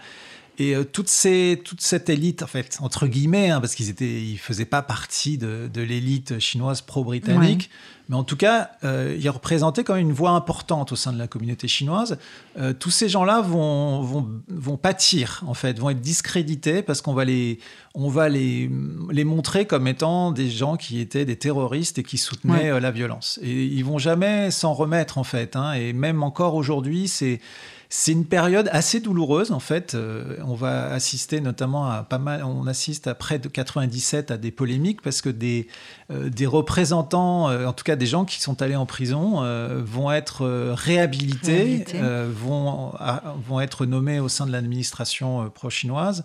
[0.60, 4.22] Et euh, toute, ces, toute cette élite, en fait, entre guillemets, hein, parce qu'ils étaient,
[4.24, 7.70] ils faisaient pas partie de, de l'élite chinoise pro-britannique,
[8.10, 11.18] mais en tout cas, euh, ils représentaient quand même une voix importante au sein de
[11.18, 12.18] la communauté chinoise.
[12.58, 17.14] Euh, tous ces gens-là vont, vont, vont pâtir, en fait, vont être discrédités parce qu'on
[17.14, 17.60] va les,
[17.95, 18.70] on va les,
[19.12, 22.70] les montrer comme étant des gens qui étaient des terroristes et qui soutenaient Ouais.
[22.72, 23.39] euh, la violence.
[23.43, 25.55] Et ils vont jamais s'en remettre, en fait.
[25.55, 25.74] hein.
[25.74, 27.41] et même encore aujourd'hui, c'est
[27.89, 29.95] c'est une période assez douloureuse en fait.
[29.95, 34.51] Euh, on va assister notamment à pas mal, on assiste après de 97 à des
[34.51, 35.67] polémiques parce que des,
[36.11, 39.41] euh, des représentants, euh, en tout cas des gens qui sont allés en prison,
[39.85, 41.85] vont être réhabilités,
[42.33, 46.23] vont, à- vont être nommés au sein de l'administration pro-chinoise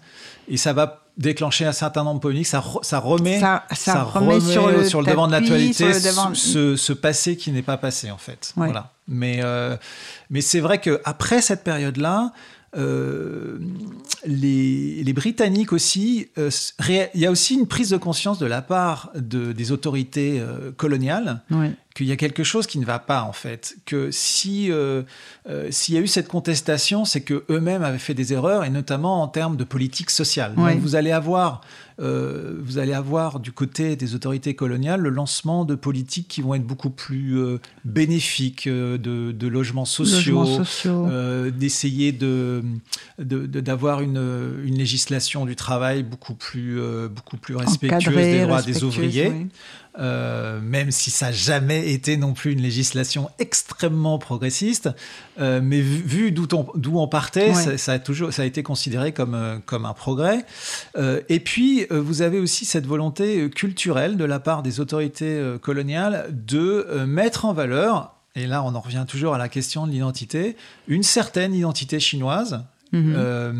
[0.48, 2.46] et ça va déclencher un certain nombre de polémiques.
[2.46, 6.34] Ça, re- ça remet Ça, ça remet sur le, devant de l'actualité sur le devant-
[6.34, 8.52] ce, ce passé qui n'est pas passé en fait.
[8.56, 8.66] Ouais.
[8.66, 8.90] Voilà.
[9.08, 9.76] Mais, euh,
[10.30, 12.32] mais c'est vrai qu'après cette période-là,
[12.74, 13.58] euh,
[14.24, 16.50] les, les Britanniques aussi, euh,
[16.88, 20.42] il y a aussi une prise de conscience de la part de, des autorités
[20.76, 21.72] coloniales Ouais.
[21.94, 25.02] Qu'il y a quelque chose qui ne va pas en fait, que si euh,
[25.48, 28.70] euh, s'il y a eu cette contestation, c'est que eux-mêmes avaient fait des erreurs et
[28.70, 30.54] notamment en termes de politique sociale.
[30.56, 30.72] Ouais.
[30.74, 31.60] Donc vous allez avoir
[32.00, 36.54] euh, vous allez avoir du côté des autorités coloniales le lancement de politiques qui vont
[36.54, 37.38] être beaucoup plus
[37.84, 38.96] bénéfiques, de,
[39.32, 41.08] de logements sociaux, Logements sociaux.
[41.50, 42.62] d'essayer de
[43.18, 44.16] de- de- d'avoir une,
[44.64, 46.80] une législation du travail beaucoup plus
[47.14, 49.28] beaucoup plus respectueuse des droits des ouvriers.
[49.28, 49.46] oui.
[49.98, 54.88] Euh, même si ça n'a jamais été non plus une législation extrêmement progressiste,
[55.38, 56.46] euh, mais vu, vu d'où
[56.98, 57.54] on, partait, Ouais.
[57.54, 60.46] ça, ça a toujours, ça a été considéré comme, euh, comme un progrès.
[60.96, 66.26] Euh, et puis, vous avez aussi cette volonté culturelle de la part des autorités coloniales
[66.30, 70.56] de mettre en valeur, et là on en revient toujours à la question de l'identité,
[70.88, 73.14] une certaine identité chinoise, Mhm.
[73.16, 73.52] euh,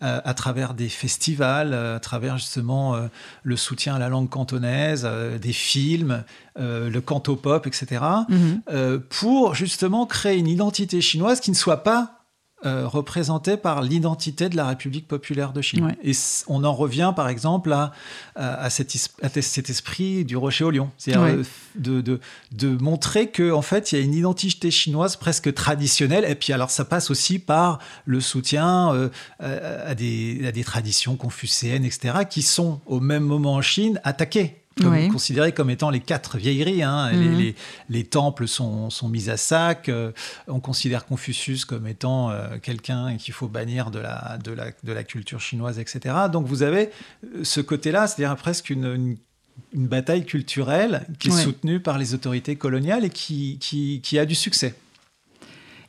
[0.00, 3.08] à, à travers des festivals, euh, à travers justement euh,
[3.42, 6.24] le soutien à la langue cantonaise, euh, des films,
[6.58, 9.00] le cantopop, etc., Mhm.
[9.08, 12.19] pour justement créer une identité chinoise qui ne soit pas
[12.66, 15.84] euh, représentée par l'identité de la République populaire de Chine.
[15.86, 15.96] Ouais.
[16.04, 16.12] Et
[16.46, 17.92] on en revient par exemple à,
[18.36, 21.32] à, à cet, is- à cet esprit du rocher au lion, c'est-à-dire Ouais.
[21.38, 21.44] euh,
[21.76, 22.20] de, de,
[22.52, 26.52] de montrer que en fait il y a une identité chinoise presque traditionnelle et puis
[26.52, 29.08] alors ça passe aussi par le soutien euh,
[29.38, 34.00] à, à des, à des traditions confucéennes etc qui sont au même moment en Chine
[34.04, 35.08] attaquées comme, Oui.
[35.08, 37.10] considérées comme étant les quatre vieilleries hein.
[37.12, 37.20] Mhm.
[37.20, 37.54] les, les,
[37.88, 40.12] les temples sont, sont mis à sac euh,
[40.46, 44.92] on considère Confucius comme étant euh, quelqu'un qu'il faut bannir de la, de, la, de
[44.92, 46.90] la culture chinoise etc donc vous avez
[47.24, 49.16] euh, ce côté là c'est-à-dire presque une, une
[49.74, 51.42] une bataille culturelle qui est Ouais.
[51.42, 54.74] soutenue par les autorités coloniales et qui, qui, qui a du succès.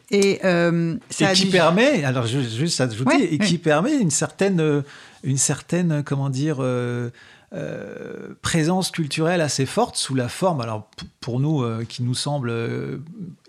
[0.09, 3.57] Et, euh, ça et a qui du- permet, alors juste ajouter, Ouais, et qui ouais.
[3.59, 4.83] permet une certaine,
[5.23, 7.11] une certaine, comment dire, euh,
[7.53, 10.89] euh, présence culturelle assez forte sous la forme, alors
[11.19, 12.99] pour nous, euh, qui nous semble euh,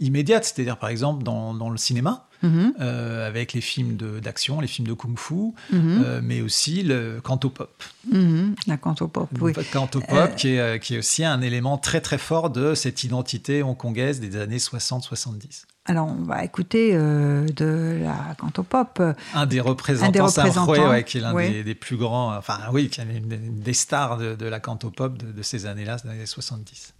[0.00, 4.88] immédiate, c'est-à-dire par exemple dans le cinéma, Mhm, euh, avec les films d'action, les films
[4.88, 7.82] de kung-fu, mhm, euh, mais aussi le cantopop.
[8.11, 8.55] mhm.
[8.66, 9.53] La cantopop, oui.
[9.57, 13.05] Le cantopop, qui, est, euh, qui est aussi un élément très très fort de cette
[13.05, 15.64] identité hongkongaise des années 60-70.
[15.84, 19.03] Alors, on va écouter euh, de la cantopop.
[19.34, 22.59] Un des représentants, Un des représentants, ouais, qui est l'un des, des plus grands, enfin
[22.72, 25.97] oui, qui est une, une des stars de, de la cantopop de, de ces années-là,
[26.05, 26.95] des années 70.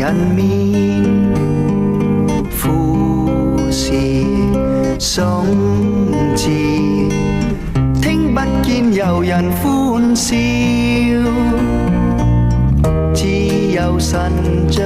[0.00, 1.04] 人面
[2.48, 3.92] 富士
[4.98, 5.46] 松
[6.34, 7.10] 弛
[8.00, 10.34] 听不见游人欢笑
[13.12, 14.32] 只有神
[14.70, 14.82] 像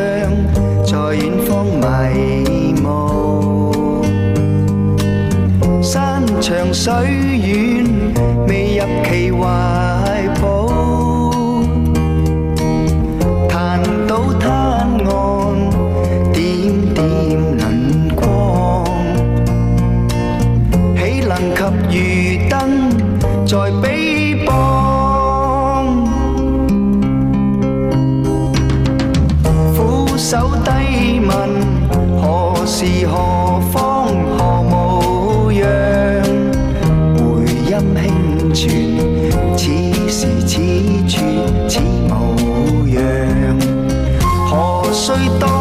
[0.84, 4.02] 在远方迷雾
[5.80, 6.92] 山长水
[7.38, 7.86] 远
[8.48, 9.83] 未入奇幻。
[45.04, 45.53] 谁懂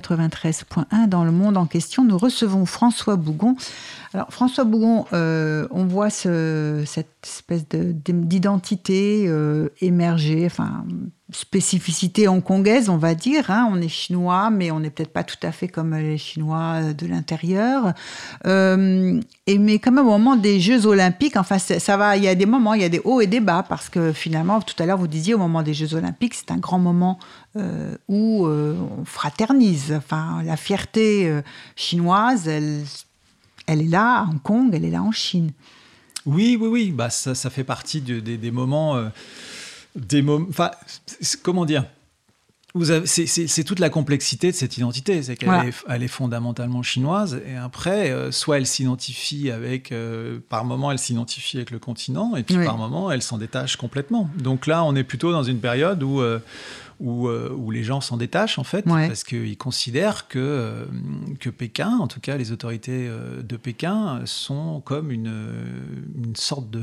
[0.00, 2.04] 93.1 dans le monde en question.
[2.04, 3.56] Nous recevons François Bougon.
[4.14, 10.84] Alors François Bougon, euh, on voit ce- cette espèce de- d'identité euh, émerger, enfin
[11.30, 13.50] spécificité hongkongaise, on va dire.
[13.50, 13.68] hein.
[13.70, 17.06] On est chinois, mais on n'est peut-être pas tout à fait comme les Chinois de
[17.06, 17.92] l'intérieur.
[18.46, 22.34] Euh, mais quand même au moment des Jeux Olympiques, enfin ça va, il y a
[22.34, 24.86] des moments, il y a des hauts et des bas parce que finalement, tout à
[24.86, 27.18] l'heure vous disiez au moment des Jeux Olympiques, c'est un grand moment
[27.58, 29.92] euh, où euh, on fraternise.
[29.92, 31.42] Enfin, la fierté euh,
[31.76, 32.82] chinoise, elle,
[33.66, 35.50] elle est là à Hong Kong, elle est là en Chine.
[36.26, 36.90] Oui, oui, oui.
[36.92, 39.00] Bah, ça, ça fait partie de- des- des moments.
[39.96, 40.46] des moments.
[40.50, 40.70] Enfin,
[41.42, 41.84] comment dire?
[43.06, 45.66] C'est- toute la complexité de cette identité, c'est qu'elle Voilà.
[45.68, 50.92] est, elle est fondamentalement chinoise, et après, euh, soit elle s'identifie avec, euh, par moment,
[50.92, 52.64] elle s'identifie avec le continent, et puis Oui.
[52.66, 54.30] par moment, elle s'en détache complètement.
[54.36, 56.38] Donc là, on est plutôt dans une période où, euh,
[57.00, 59.06] où, euh, où les gens s'en détachent, en fait, Ouais.
[59.08, 60.84] parce qu'ils considèrent que, euh,
[61.38, 65.32] que Pékin, en tout cas les autorités euh, de Pékin, sont comme une,
[66.24, 66.82] une sorte de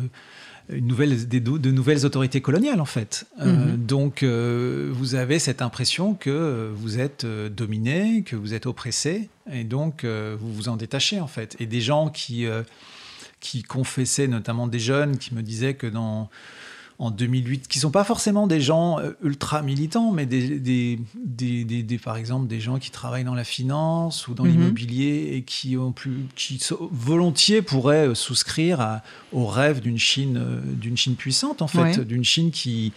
[0.69, 3.27] une nouvelle, des, de nouvelles autorités coloniales en fait.
[3.39, 3.85] Euh, Mhm.
[3.85, 9.63] donc euh, vous avez cette impression que vous êtes dominé, que vous êtes oppressé, et
[9.63, 11.55] donc euh, vous vous en détachez en fait.
[11.59, 12.47] Et des gens qui,
[13.41, 16.29] qui confessaient, notamment des jeunes, qui me disaient que dans
[16.97, 21.65] en 2008, qui sont pas forcément des gens euh, ultra militants, mais des, des, des,
[21.83, 24.51] des- par exemple des gens qui travaillent dans la finance ou dans Mhm.
[24.51, 26.59] l'immobilier et qui ont plus, qui
[26.91, 29.01] volontiers pourraient euh, souscrire à-
[29.33, 32.05] au rêve d'une Chine, euh, d'une Chine puissante en fait, Ouais.
[32.05, 32.93] d'une Chine qui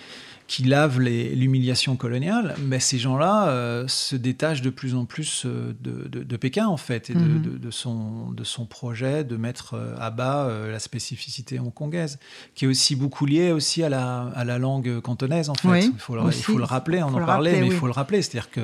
[0.49, 5.45] qui lave les- l'humiliation coloniale, mais ces gens-là euh, se détachent de plus en plus
[5.45, 7.59] euh, de, de- de Pékin en fait et de, Mhm.
[7.59, 12.19] de- son, de son projet de mettre euh, à bas euh, la spécificité hongkongaise,
[12.55, 15.69] qui est aussi beaucoup liée aussi à la, à la langue cantonaise en fait.
[15.69, 16.39] Oui, il, faut le, aussi.
[16.41, 17.67] il faut le rappeler, on en parlait, mais oui.
[17.67, 18.63] il faut le rappeler, c'est-à-dire que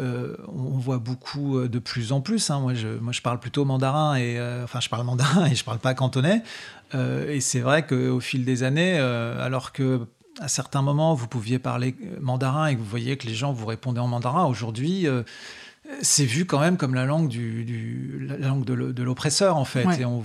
[0.00, 2.50] euh, on voit beaucoup euh, de plus en plus.
[2.50, 2.58] hein.
[2.58, 5.62] Moi, je, moi, je parle plutôt mandarin et euh, enfin, je parle mandarin et je
[5.64, 6.42] parle pas cantonais.
[7.28, 10.00] Et c'est vrai qu'au fil des années, alors que
[10.40, 13.66] à certains moments vous pouviez parler euh, mandarin et vous voyez que les gens vous
[13.66, 15.06] répondaient en mandarin, aujourd'hui.
[15.06, 15.22] euh,
[16.00, 19.56] c'est vu quand même comme la langue, du, du- la langue de l'o- de l'oppresseur,
[19.58, 19.84] en fait.
[19.86, 20.00] Ouais.
[20.00, 20.22] Et on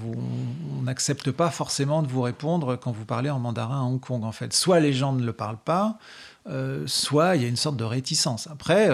[0.84, 4.32] n'accepte pas forcément de vous répondre quand vous parlez en mandarin à Hong Kong, en
[4.32, 4.54] fait.
[4.54, 5.98] Soit les gens ne le parlent pas,
[6.50, 8.48] euh, soit il y a une sorte de réticence.
[8.48, 8.88] Après,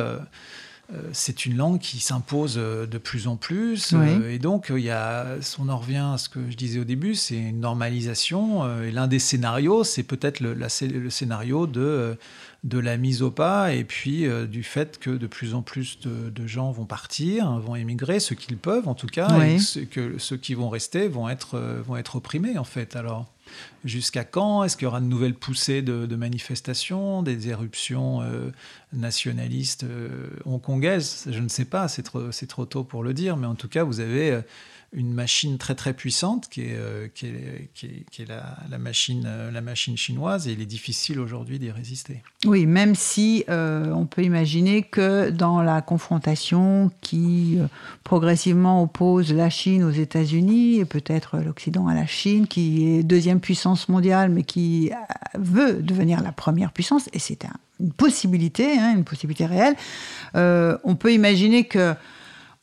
[1.13, 3.91] c'est une langue qui s'impose euh, de plus en plus.
[3.93, 4.07] Oui.
[4.07, 5.25] euh, et donc, euh, il y a,
[5.59, 8.63] on en revient à ce que je disais au début, c'est une normalisation.
[8.63, 10.55] euh, et l'un des scénarios, c'est peut-être le,
[11.09, 12.15] scénario de, euh,
[12.63, 15.99] de la mise au pas et puis euh, du fait que de plus en plus
[16.01, 19.57] de, de gens vont partir, hein, vont émigrer, ceux qu'ils peuvent en tout cas, Oui.
[19.77, 22.95] et que, ceux qui vont rester vont être, euh, vont être opprimés en fait.
[22.95, 23.25] Alors,
[23.83, 28.51] Jusqu'à quand Est-ce qu'il y aura de nouvelles poussées de, manifestations, des éruptions euh,
[28.93, 31.27] nationalistes euh, hongkongaises?
[31.29, 33.83] Je ne sais pas, c'est trop, trop tôt pour le dire, mais en tout cas,
[33.83, 34.41] vous avez euh,
[34.97, 38.25] une machine très très puissante qui est, euh, qui est, qui est-
[38.69, 42.23] la, machine, euh, la machine chinoise et il est difficile aujourd'hui d'y résister.
[42.45, 47.57] Oui, même si euh, on peut imaginer que dans la confrontation qui
[48.05, 53.39] progressivement oppose la Chine aux États-Unis et peut-être l'Occident à la Chine, qui est deuxième
[53.41, 54.91] puissance mondiale, mais qui
[55.37, 59.75] veut devenir la première puissance, et c'est un- une possibilité, hein, une possibilité réelle,
[60.35, 61.93] on peut imaginer que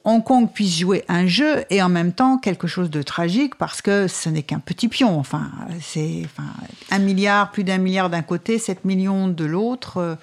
[0.05, 3.83] Hong Kong puisse jouer un jeu et en même temps quelque chose de tragique parce
[3.83, 5.19] que ce n'est qu'un petit pion.
[5.19, 5.51] Enfin,
[5.81, 6.49] c'est enfin,
[6.91, 9.99] un milliard, plus d'un milliard d'un côté, 7 millions de l'autre.
[9.99, 10.15] euh,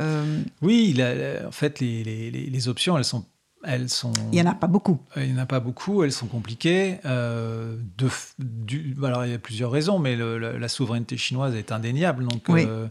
[0.00, 3.24] euh, Oui, la- la- en fait, les, les- les- les options, elles sont...
[3.64, 4.12] Elles sont...
[4.32, 5.00] il n'y en a pas beaucoup.
[5.16, 6.98] Euh, Il n'y en a pas beaucoup, elles sont compliquées.
[7.04, 8.08] Euh, de,
[8.38, 12.24] du, alors, il y a plusieurs raisons, mais le- la, la souveraineté chinoise est indéniable.
[12.24, 12.64] Donc, Oui.
[12.66, 12.86] euh,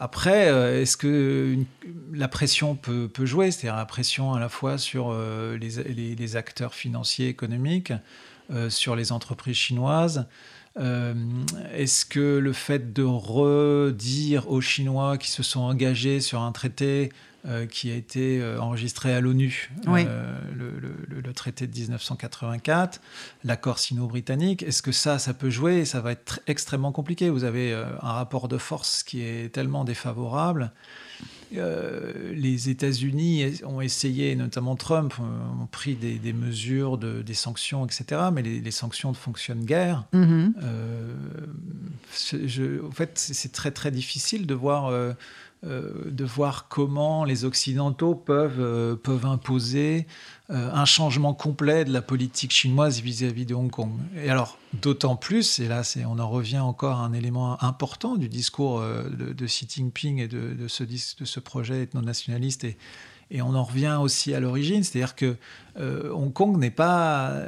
[0.00, 1.58] après, euh, est-ce que
[2.14, 3.50] la pression peut, jouer?
[3.50, 7.92] C'est-à-dire la pression à la fois sur euh, les, acteurs financiers, économiques,
[8.50, 10.26] euh, sur les entreprises chinoises.
[11.74, 17.10] Est-ce que le fait de redire aux Chinois qui se sont engagés sur un traité
[17.46, 20.04] euh, qui a été euh, enregistré à l'ONU, Oui.
[20.06, 23.00] euh, le, le- le traité de 1984,
[23.44, 25.84] l'accord sino-britannique, est-ce que ça, ça peut jouer?
[25.84, 27.30] Ça va être tr- extrêmement compliqué.
[27.30, 30.72] Vous avez euh, un rapport de force qui est tellement défavorable
[31.52, 38.04] les États-Unis ont essayé, notamment Trump, ont pris des, des mesures, de, des sanctions, etc.
[38.32, 40.04] Mais les, les sanctions ne fonctionnent guère.
[40.12, 44.90] Je- je- en fait, c'est très très difficile de voir,
[45.62, 50.06] de voir comment les Occidentaux peuvent, euh, peuvent imposer
[50.50, 53.92] euh, un changement complet de la politique chinoise vis-à-vis de Hong Kong.
[54.16, 58.28] Et alors, d'autant plus, et là on en revient encore à un élément important du
[58.28, 62.76] discours euh, de, Xi Jinping et de, ce, de ce projet ethno-nationaliste et,
[63.42, 65.36] on en revient aussi à l'origine, c'est-à-dire que
[65.78, 67.44] euh, Hong Kong n'est pas.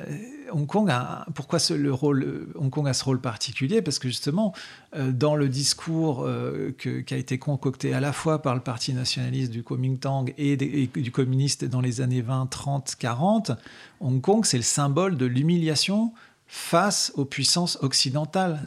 [0.53, 1.27] Hong Kong a.
[1.35, 3.83] Pourquoi ce, le rôle, Hong Kong a ce rôle particulier?
[3.83, 4.53] Parce que justement,
[4.97, 8.61] euh, dans le discours euh, que- qui a été concocté à la fois par le
[8.61, 13.53] parti nationaliste du Kuomintang et, des- et du communiste dans les années 20, 30, 40,
[14.01, 16.13] Hong Kong, c'est le symbole de l'humiliation
[16.47, 18.63] face aux puissances occidentales.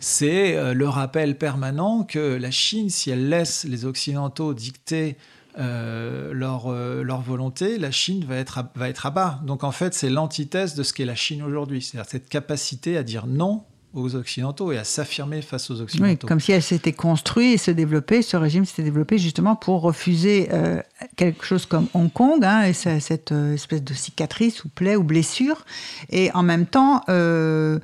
[0.00, 5.16] C'est euh, le rappel permanent que la Chine, si elle laisse les Occidentaux dicter
[5.58, 9.40] euh, leur, euh, leur volonté, la Chine va être, à, va être à bas.
[9.44, 11.82] Donc en fait, c'est l'antithèse de ce qu'est la Chine aujourd'hui.
[11.82, 16.28] C'est-à-dire cette capacité à dire non aux Occidentaux et à s'affirmer face aux Oui, Occidentaux.
[16.28, 20.48] comme si elle s'était construite et se développée, ce régime s'était développé justement pour refuser
[20.52, 20.80] euh,
[21.16, 25.64] quelque chose comme Hong Kong, hein, et cette espèce de cicatrice ou plaie ou blessure.
[26.10, 27.78] Et en même temps, euh,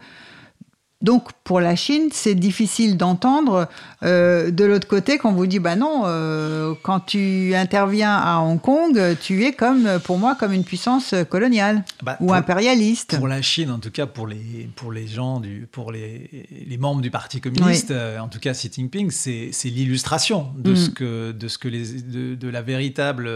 [1.04, 3.68] donc pour la Chine, c'est difficile d'entendre
[4.02, 8.60] euh, de l'autre côté qu'on vous dit, bah non, euh, quand tu interviens à Hong
[8.60, 13.16] Kong, tu es comme, pour moi, comme une puissance coloniale Bah, ou pour- impérialiste.
[13.18, 16.78] Pour la Chine, en tout cas pour les, pour les gens, du, pour les, les
[16.78, 20.76] membres du Parti communiste, euh, en tout cas Xi Jinping, c'est c'est l'illustration de, Mm.
[20.76, 23.30] ce que, de, ce que les, de, de la véritable,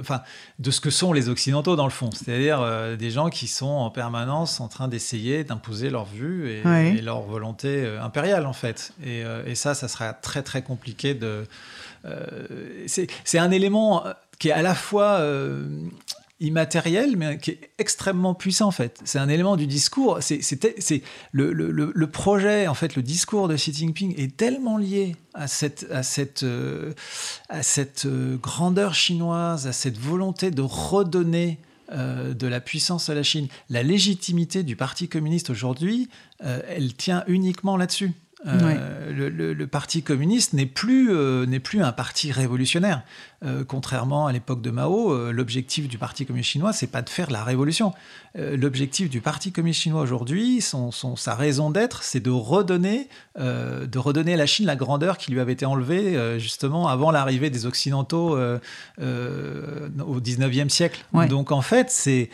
[0.00, 0.22] enfin,
[0.58, 2.10] de ce que sont les Occidentaux dans le fond.
[2.12, 2.64] C'est-à-dire
[2.98, 7.68] des gens qui sont en permanence en train d'essayer d'imposer leur vue et leur volonté
[7.84, 8.92] euh, impériale en fait.
[9.04, 11.46] Et, euh, et ça, ça sera très très compliqué de.
[12.04, 14.04] euh, c'est un élément
[14.38, 15.20] qui est à la fois
[16.40, 18.98] immatériel, mais qui est extrêmement puissant en fait.
[19.04, 20.18] C'est un élément du discours.
[20.20, 20.40] C'est
[21.32, 25.46] le, le- le- projet, en fait, le discours de Xi Jinping est tellement lié à
[25.46, 26.44] cette, à cette,
[27.48, 28.06] à cette
[28.40, 31.58] grandeur chinoise, à cette volonté de redonner
[31.92, 33.48] euh, de la puissance à la Chine.
[33.68, 36.08] La légitimité du Parti communiste aujourd'hui,
[36.44, 38.12] euh, elle tient uniquement là-dessus.
[38.46, 43.02] Euh, le, le- le Parti communiste n'est plus, euh, n'est plus un parti révolutionnaire.
[43.44, 47.30] Euh, contrairement à l'époque de Mao, l'objectif du Parti communiste chinois, c'est pas de faire
[47.30, 47.92] la révolution.
[48.34, 53.98] L'objectif du Parti communiste chinois aujourd'hui, son, son- sa raison d'être, c'est de redonner, de
[53.98, 57.66] redonner à la Chine la grandeur qui lui avait été enlevée justement avant l'arrivée des
[57.66, 58.36] Occidentaux
[58.98, 61.04] au 19e siècle.
[61.12, 61.28] Ouais.
[61.28, 62.30] Donc en fait, c'est,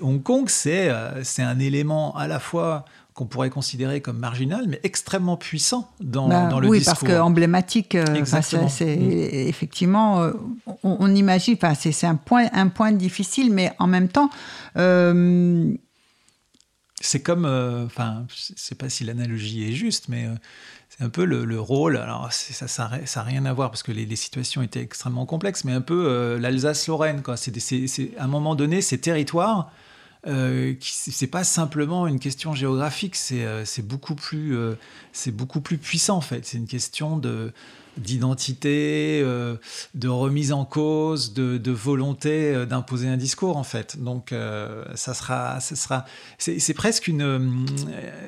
[0.00, 0.90] Hong Kong, c'est,
[1.24, 2.84] c'est un élément à la fois
[3.14, 6.94] qu'on pourrait considérer comme marginal, mais extrêmement puissant dans, Bah, dans le oui, discours.
[7.00, 8.68] parce que emblématique, euh, Exactement.
[8.68, 9.48] c'est c'est- Mm.
[9.48, 10.32] effectivement, euh,
[10.82, 14.30] on, on imagine, c'est un point, un point difficile, mais en même temps,
[14.78, 15.72] euh,
[17.04, 20.34] C'est comme, euh, enfin, je sais pas si l'analogie est juste, mais euh,
[20.88, 21.96] c'est un peu le, le rôle.
[21.96, 25.64] Alors ça, n'a- ça rien à voir parce que les, les situations étaient extrêmement complexes,
[25.64, 27.36] mais un peu l'Alsace-Lorraine, quoi.
[27.36, 29.70] C'est, des- c'est, c'est- à un moment donné, ces territoires.
[30.26, 34.76] Euh, c'est pas simplement une question géographique, c'est euh, beaucoup plus euh,
[35.32, 36.46] beaucoup plus puissant en fait.
[36.46, 37.52] C'est une question de
[37.96, 39.56] d'identité, euh,
[39.94, 44.02] de remise en cause, de, de volonté euh, d'imposer un discours en fait.
[44.02, 46.06] Donc euh, ça sera, ça sera,
[46.38, 47.66] c'est presque une,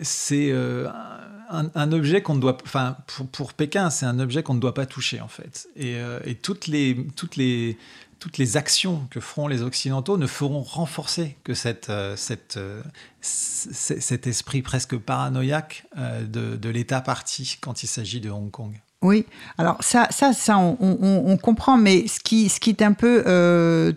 [0.03, 4.55] c'est un, un objet qu'on ne doit, enfin pour, pour Pékin, c'est un objet qu'on
[4.55, 5.69] ne doit pas toucher en fait.
[5.77, 7.79] Et, et toutes les, toutes les
[8.19, 11.53] toutes les actions que feront les Occidentaux ne feront renforcer que
[11.89, 12.17] euh,
[12.57, 12.83] euh,
[13.21, 18.81] cet esprit presque paranoïaque euh, de, l'État parti quand il s'agit de Hong Kong.
[19.03, 19.27] oui.
[19.59, 23.95] Alors ça, ça, on, comprend, mais ce qui, ce qui est un peu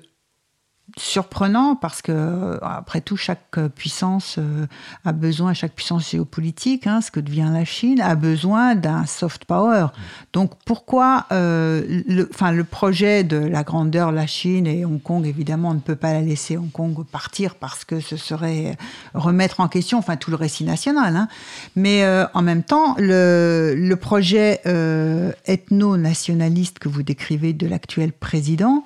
[0.95, 4.65] surprenant, parce que euh, après tout, chaque puissance euh,
[5.03, 9.45] a besoin, chaque puissance géopolitique, hein, ce que devient la Chine, a besoin d'un soft
[9.45, 9.87] power.
[10.33, 15.27] Donc pourquoi, euh, le, enfin, le projet de la grandeur, la Chine et Hong Kong,
[15.27, 18.77] évidemment, on ne peut pas la laisser Hong Kong partir parce que ce serait
[19.13, 21.15] remettre en question, enfin, tout le récit national.
[21.15, 21.27] hein.
[21.75, 28.13] Mais euh, en même temps, le, le projet euh, ethno-nationaliste que vous décrivez de l'actuel
[28.13, 28.83] président,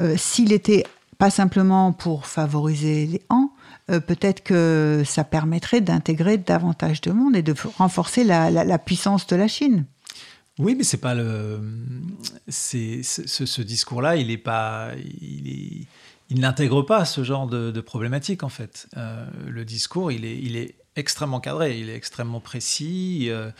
[0.00, 0.84] euh, s'il était
[1.24, 3.50] pas simplement pour favoriser les Han,
[3.88, 9.34] euh, peut-être que ça permettrait d'intégrer davantage de monde et de renforcer la, puissance de
[9.34, 9.86] la Chine.
[10.58, 11.62] Oui, mais c'est pas le.
[12.46, 14.90] C'est ce, discours-là, il est pas,
[15.22, 15.86] il est,
[16.28, 18.86] il n'intègre pas ce genre de, problématique en fait.
[18.98, 23.28] Euh, le discours, il est, il est extrêmement cadré, il est extrêmement précis.
[23.30, 23.50] euh,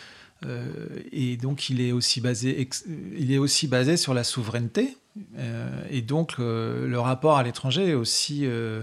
[0.47, 2.69] Euh, et donc, il est aussi basé,
[3.17, 4.97] il est aussi basé sur la souveraineté.
[5.39, 8.83] Euh, et donc, euh, le rapport à l'étranger est aussi euh,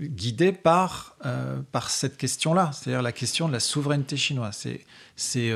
[0.00, 1.16] guidé par,
[1.72, 4.56] par cette question-là, c'est-à-dire la question de la souveraineté chinoise.
[4.58, 4.80] C'est,
[5.14, 5.52] c'est,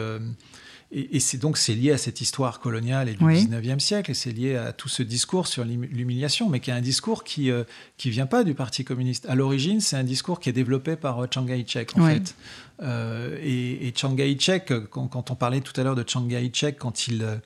[0.93, 3.47] et, c'est donc c'est lié à cette histoire coloniale et du Oui.
[3.47, 6.75] 19e siècle, et c'est lié à tout ce discours sur l'hum- l'humiliation, mais qui est
[6.75, 7.65] un discours qui euh,
[7.97, 9.27] qui vient pas du Parti communiste.
[9.29, 12.13] À l'origine, c'est un discours qui est développé par euh, Chiang Kai-shek, en Oui.
[12.15, 12.35] fait.
[12.83, 16.77] Euh, et, et Chiang Kai-shek, quand, quand on parlait tout à l'heure de Chiang Kai-shek,
[16.79, 17.41] quand il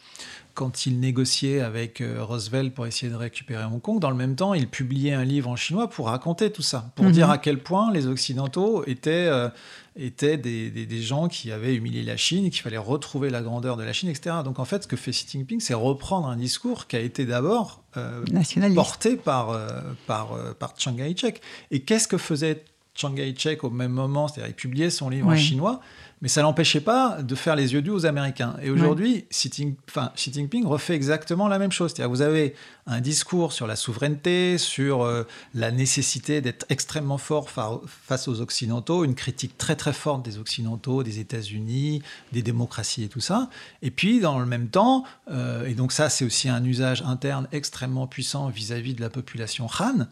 [0.59, 4.35] quand il négociait avec euh, Roosevelt pour essayer de récupérer Hong Kong, dans le même
[4.35, 7.13] temps, il publiait un livre en chinois pour raconter tout ça, pour Mhm.
[7.13, 9.49] dire à quel point les Occidentaux étaient, euh,
[9.95, 13.77] étaient des, des- des gens qui avaient humilié la Chine qu'il fallait retrouver la grandeur
[13.77, 14.37] de la Chine, etc.
[14.45, 17.25] Donc en fait, ce que fait Xi Jinping, c'est reprendre un discours qui a été
[17.25, 18.25] d'abord euh,
[18.75, 19.69] porté par, euh,
[20.09, 21.41] par, par Chiang Kai-shek.
[21.71, 24.27] Et qu'est-ce que faisait Chiang Kai-shek au même moment?
[24.27, 25.81] C'est-à-dire, il publiait son livre en chinois,
[26.21, 28.57] mais ça l'empêchait pas de faire les yeux doux aux Américains.
[28.63, 31.93] Et aujourd'hui, Xi, Jing- enfin, Xi Jinping refait exactement la même chose.
[31.95, 32.55] C'est-à-dire, vous avez
[32.87, 38.41] un discours sur la souveraineté, sur euh, la nécessité d'être extrêmement fort fa- face aux
[38.41, 42.03] Occidentaux, une critique très très forte des Occidentaux, des États-Unis,
[42.33, 43.49] des démocraties et tout ça.
[43.83, 47.47] Et puis, dans le même temps, euh, et donc ça, c'est aussi un usage interne
[47.53, 50.07] extrêmement puissant vis-à-vis de la population Han.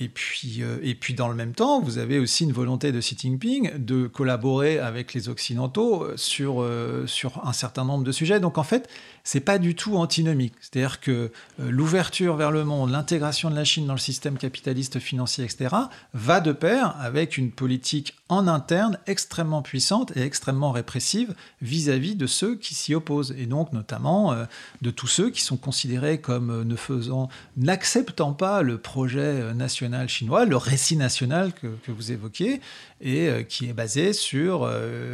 [0.00, 3.00] Et puis, euh, et puis, dans le même temps, vous avez aussi une volonté de
[3.00, 8.12] Xi Jinping de collaborer avec les Occidentaux euh, sur, euh, sur un certain nombre de
[8.12, 8.40] sujets.
[8.40, 8.88] Donc, en fait,
[9.22, 10.54] c'est pas du tout antinomique.
[10.60, 15.44] C'est-à-dire que l'ouverture vers le monde, l'intégration de la Chine dans le système capitaliste financier,
[15.44, 15.76] etc.,
[16.14, 22.26] va de pair avec une politique en interne extrêmement puissante et extrêmement répressive vis-à-vis de
[22.26, 23.34] ceux qui s'y opposent.
[23.36, 24.46] Et donc, notamment, euh,
[24.80, 27.28] de tous ceux qui sont considérés comme euh, ne faisant,
[27.58, 32.60] n'acceptant pas le projet euh, national chinois, le récit national que, vous évoquiez,
[33.02, 34.70] et qui est basé sur,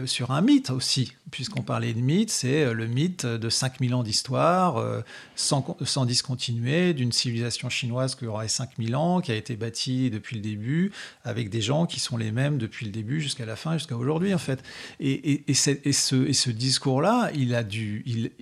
[0.07, 1.13] sur un mythe aussi.
[1.31, 4.85] Puisqu'on parlait de mythe, c'est le mythe de 5000 ans d'histoire,
[5.35, 10.37] sans, sans discontinuer, d'une civilisation chinoise qui aurait 5000 ans, qui a été bâtie depuis
[10.37, 10.93] le début,
[11.25, 14.35] avec des gens qui sont les mêmes depuis le début jusqu'à la fin, jusqu'à aujourd'hui,
[14.35, 14.63] en fait.
[15.01, 17.57] Et, et- ce, discours-là, il,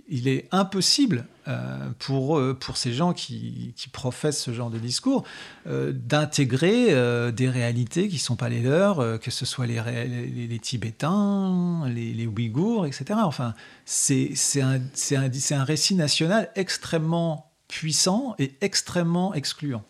[0.09, 5.25] il, est impossible euh, pour, pour ces gens qui, professent ce genre de discours
[5.67, 9.67] euh, d'intégrer euh, des réalités qui ne sont pas les leurs, euh, que ce soit
[9.67, 13.21] les, les, les Tibétains, les, les Ouïghours, etc.
[13.23, 19.85] Enfin, c'est un, un récit national extrêmement puissant et extrêmement excluant.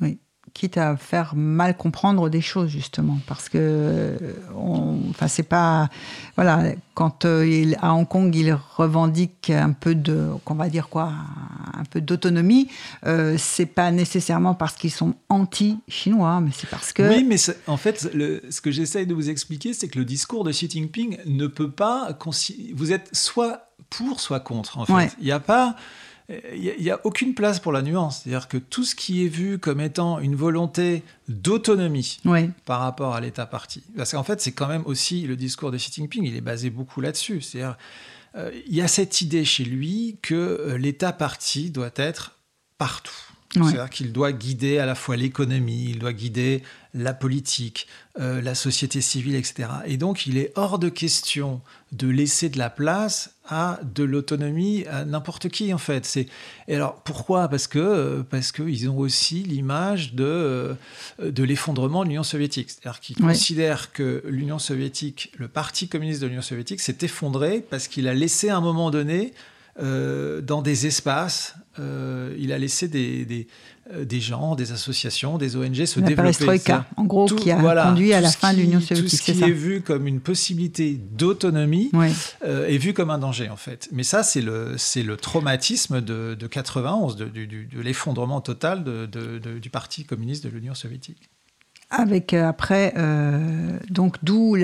[0.00, 0.18] Oui.
[0.58, 3.18] Quitte à faire mal comprendre des choses, justement.
[3.26, 4.16] Parce que, euh,
[4.56, 5.90] on- enfin, c'est pas.
[6.34, 10.30] Voilà, quand euh, il, à Hong Kong, il revendique un peu de.
[10.46, 11.12] qu'on va dire quoi
[11.74, 12.68] Un peu d'autonomie,
[13.04, 17.02] euh, c'est pas nécessairement parce qu'ils sont anti-chinois, mais c'est parce que.
[17.02, 20.42] Oui, mais en fait, le- ce que j'essaye de vous expliquer, c'est que le discours
[20.42, 22.16] de Xi Jinping ne peut pas.
[22.74, 24.78] Vous êtes soit pour, soit contre.
[24.78, 25.10] En fait, Ouais.
[25.20, 25.76] il n'y a pas.
[26.28, 28.22] Il n'y a, il y a aucune place pour la nuance.
[28.22, 33.14] C'est-à-dire que tout ce qui est vu comme étant une volonté d'autonomie Oui, par rapport
[33.14, 36.24] à l'État parti, parce qu'en fait, c'est quand même aussi le discours de Xi Jinping,
[36.24, 37.40] il est basé beaucoup là-dessus.
[37.42, 37.76] C'est-à-dire,
[38.36, 42.38] euh, il y a cette idée chez lui que euh, l'État parti doit être
[42.78, 43.25] partout.
[43.56, 43.70] Ouais.
[43.70, 46.62] C'est-à-dire qu'il doit guider à la fois l'économie, il doit guider
[46.94, 47.86] la politique,
[48.18, 49.68] euh, la société civile, etc.
[49.86, 51.60] Et donc, il est hors de question
[51.92, 56.04] de laisser de la place à de l'autonomie à n'importe qui, en fait.
[56.06, 56.26] C'est...
[56.68, 57.48] Et alors, pourquoi?
[57.48, 60.74] Parce que euh, parce qu'ils ont aussi l'image de, euh,
[61.20, 62.70] de l'effondrement de l'Union soviétique.
[62.70, 63.32] C'est-à-dire qu'ils Ouais.
[63.34, 68.14] considèrent que l'Union soviétique, le Parti communiste de l'Union soviétique, s'est effondré parce qu'il a
[68.14, 69.32] laissé à un moment donné
[69.82, 73.46] euh, dans des espaces, euh, il a laissé des, des,
[73.92, 76.32] euh, des gens, des associations, des ONG se la développer.
[76.32, 78.80] C'est-à-dire en gros, tout- qui a voilà, conduit à tout la ce fin de l'Union
[78.80, 81.90] Tout soviétique, ce c'est qui est vu comme une possibilité d'autonomie
[82.44, 83.88] euh, est vu comme un danger en fait.
[83.92, 87.30] Mais ça, c'est le, le traumatisme de, de 91, de,
[87.80, 88.84] l'effondrement total
[89.60, 91.28] du Parti communiste de l'Union soviétique.
[91.88, 94.56] Avec euh, après, euh, donc d'où,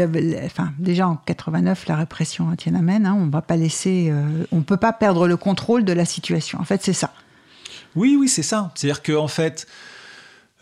[0.45, 4.63] enfin déjà en 89 la répression à Tiananmen, hein, on va pas laisser, euh, on
[4.63, 6.59] peut pas perdre le contrôle de la situation.
[6.61, 7.13] En fait, c'est ça.
[7.95, 8.73] Oui, oui, c'est ça.
[8.75, 9.69] C'est-à-dire que fait,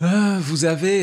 [0.03, 0.99] euh, vous avez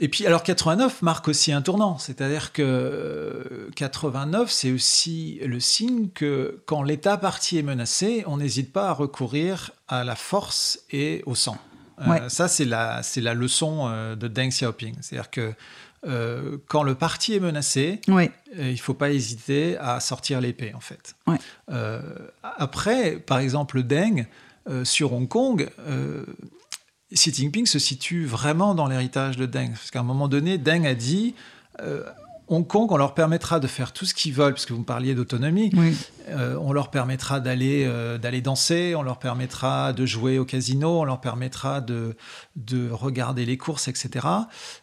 [0.00, 1.96] et puis alors 89 marque aussi un tournant.
[1.96, 8.36] C'est-à-dire que euh, 89, c'est aussi le signe que quand l'État parti est menacé, on
[8.36, 11.56] n'hésite pas à recourir à la force et au sang.
[12.00, 12.28] Euh.
[12.28, 14.96] Ça, c'est la, c'est la leçon euh, de Deng Xiaoping.
[15.00, 15.52] C'est-à-dire que
[16.06, 20.80] euh, quand le parti est menacé, il ne faut pas hésiter à sortir l'épée, en
[20.80, 21.16] fait.
[21.26, 21.38] Ouais.
[22.42, 24.26] Après, par exemple, Deng,
[24.84, 25.68] sur Hong Kong,
[27.12, 29.70] Xi Jinping se situe vraiment dans l'héritage de Deng.
[29.70, 31.34] Parce qu'à un moment donné, Deng a dit
[32.50, 35.14] Hong Kong, on leur permettra de faire tout ce qu'ils veulent, puisque vous me parliez
[35.14, 35.70] d'autonomie.
[35.76, 35.94] Oui.
[36.28, 41.00] Euh, on leur permettra d'aller euh, d'aller danser, on leur permettra de jouer au casino,
[41.00, 42.16] on leur permettra de,
[42.56, 44.26] de regarder les courses, etc.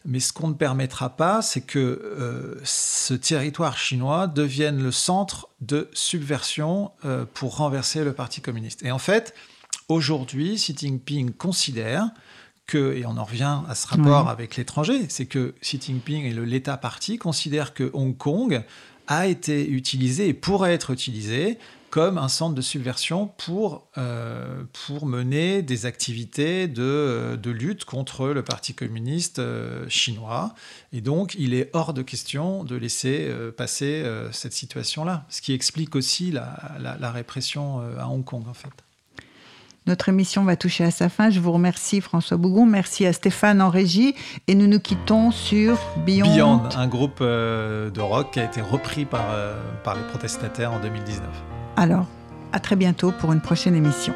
[0.06, 5.50] Mais ce qu'on ne permettra pas, c'est que euh, ce territoire chinois devienne le centre
[5.62, 6.92] de subversion
[7.34, 8.84] pour renverser le Parti communiste.
[8.84, 9.34] Et en fait,
[9.90, 12.10] aujourd'hui, Xi Jinping considère
[12.68, 16.34] que, et on en revient à ce rapport avec l'étranger, c'est que Xi Jinping et
[16.34, 18.64] l'État parti considèrent que Hong Kong
[19.08, 21.60] a été utilisé et pourrait être utilisé
[21.92, 28.28] comme un centre de subversion pour, euh, pour mener des activités de, de lutte contre
[28.30, 30.54] le Parti communiste euh, chinois.
[30.92, 35.54] Et donc, il est hors de question de laisser euh, passer cette situation-là, ce qui
[35.54, 38.74] explique aussi la, la- la répression à Hong Kong, en fait.
[39.88, 41.30] Notre émission va toucher à sa fin.
[41.30, 44.16] Je vous remercie François Bougon, merci à Stéphane en régie
[44.48, 46.34] et nous nous quittons sur Beyond.
[46.34, 50.74] Beyond, un groupe euh, de rock qui a été repris par, euh, par les protestataires
[50.74, 51.28] en 2019.
[51.78, 52.08] Alors,
[52.52, 54.16] à très bientôt pour une prochaine émission.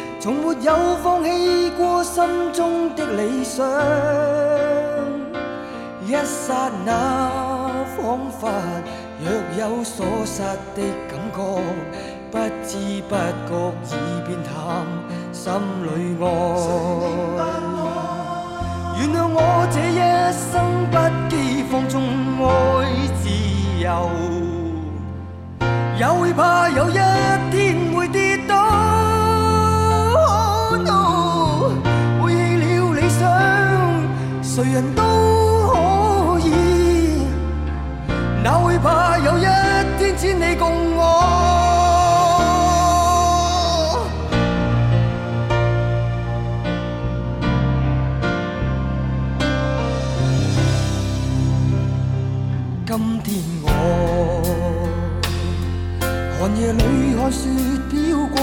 [0.21, 2.23] 從沒有放棄過心
[2.53, 3.65] 中的理想。
[6.05, 6.91] 一剎那，
[7.97, 8.51] 彷彿
[9.19, 9.25] 若
[9.57, 10.43] 有所失
[10.75, 11.41] 的感覺，
[12.29, 12.77] 不知
[13.09, 13.15] 不
[13.49, 13.89] 覺已
[14.27, 14.85] 變淡
[15.31, 15.51] 心
[15.87, 15.89] 里
[16.21, 16.23] 愛。
[18.99, 19.37] 原谅我
[19.71, 19.99] 這一
[20.37, 20.51] 生
[20.91, 20.95] 不
[21.31, 21.33] 羈
[21.71, 21.91] 放縱
[22.45, 22.47] 愛
[23.23, 23.25] 自
[23.83, 23.89] 由。
[25.97, 26.93] 也會怕有一
[27.51, 27.90] 天
[34.61, 35.01] 谁，人都
[35.73, 37.25] 可以。
[38.43, 39.41] 哪會怕有一
[39.97, 41.01] 天只你共我？
[52.85, 53.67] 今天我。
[56.39, 57.49] 寒夜里看雪
[57.89, 58.39] 飄過，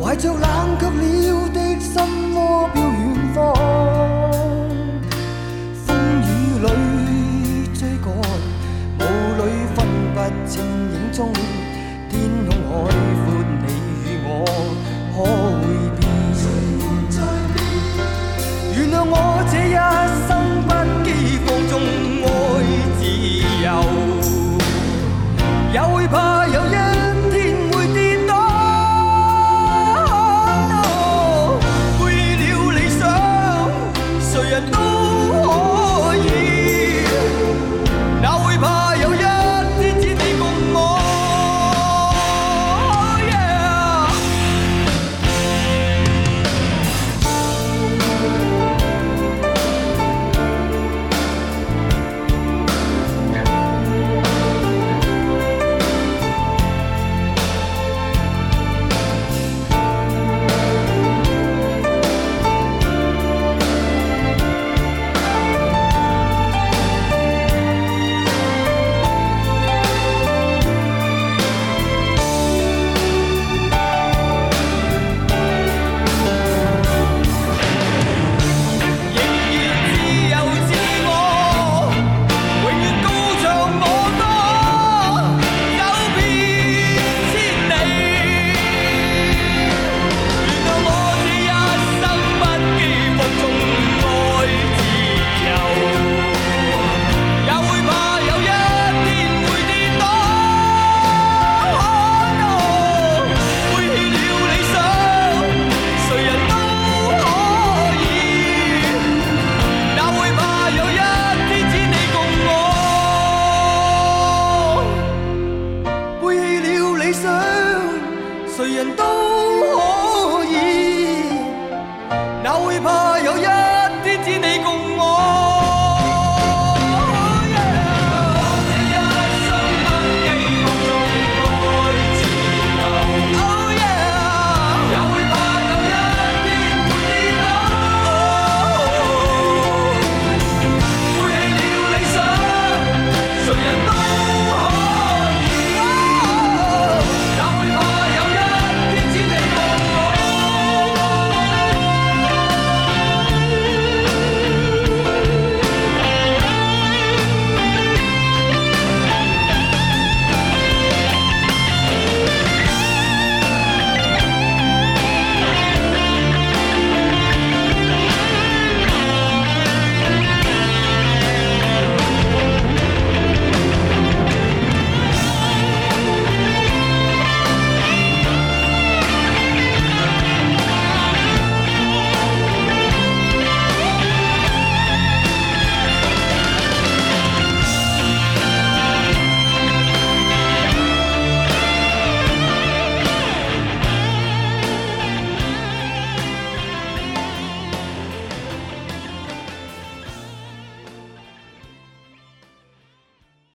[0.00, 0.40] 懷着冷
[0.78, 2.02] 卻了的心
[2.34, 2.36] 窩
[2.72, 3.38] 飄遠方。
[11.12, 11.61] 终于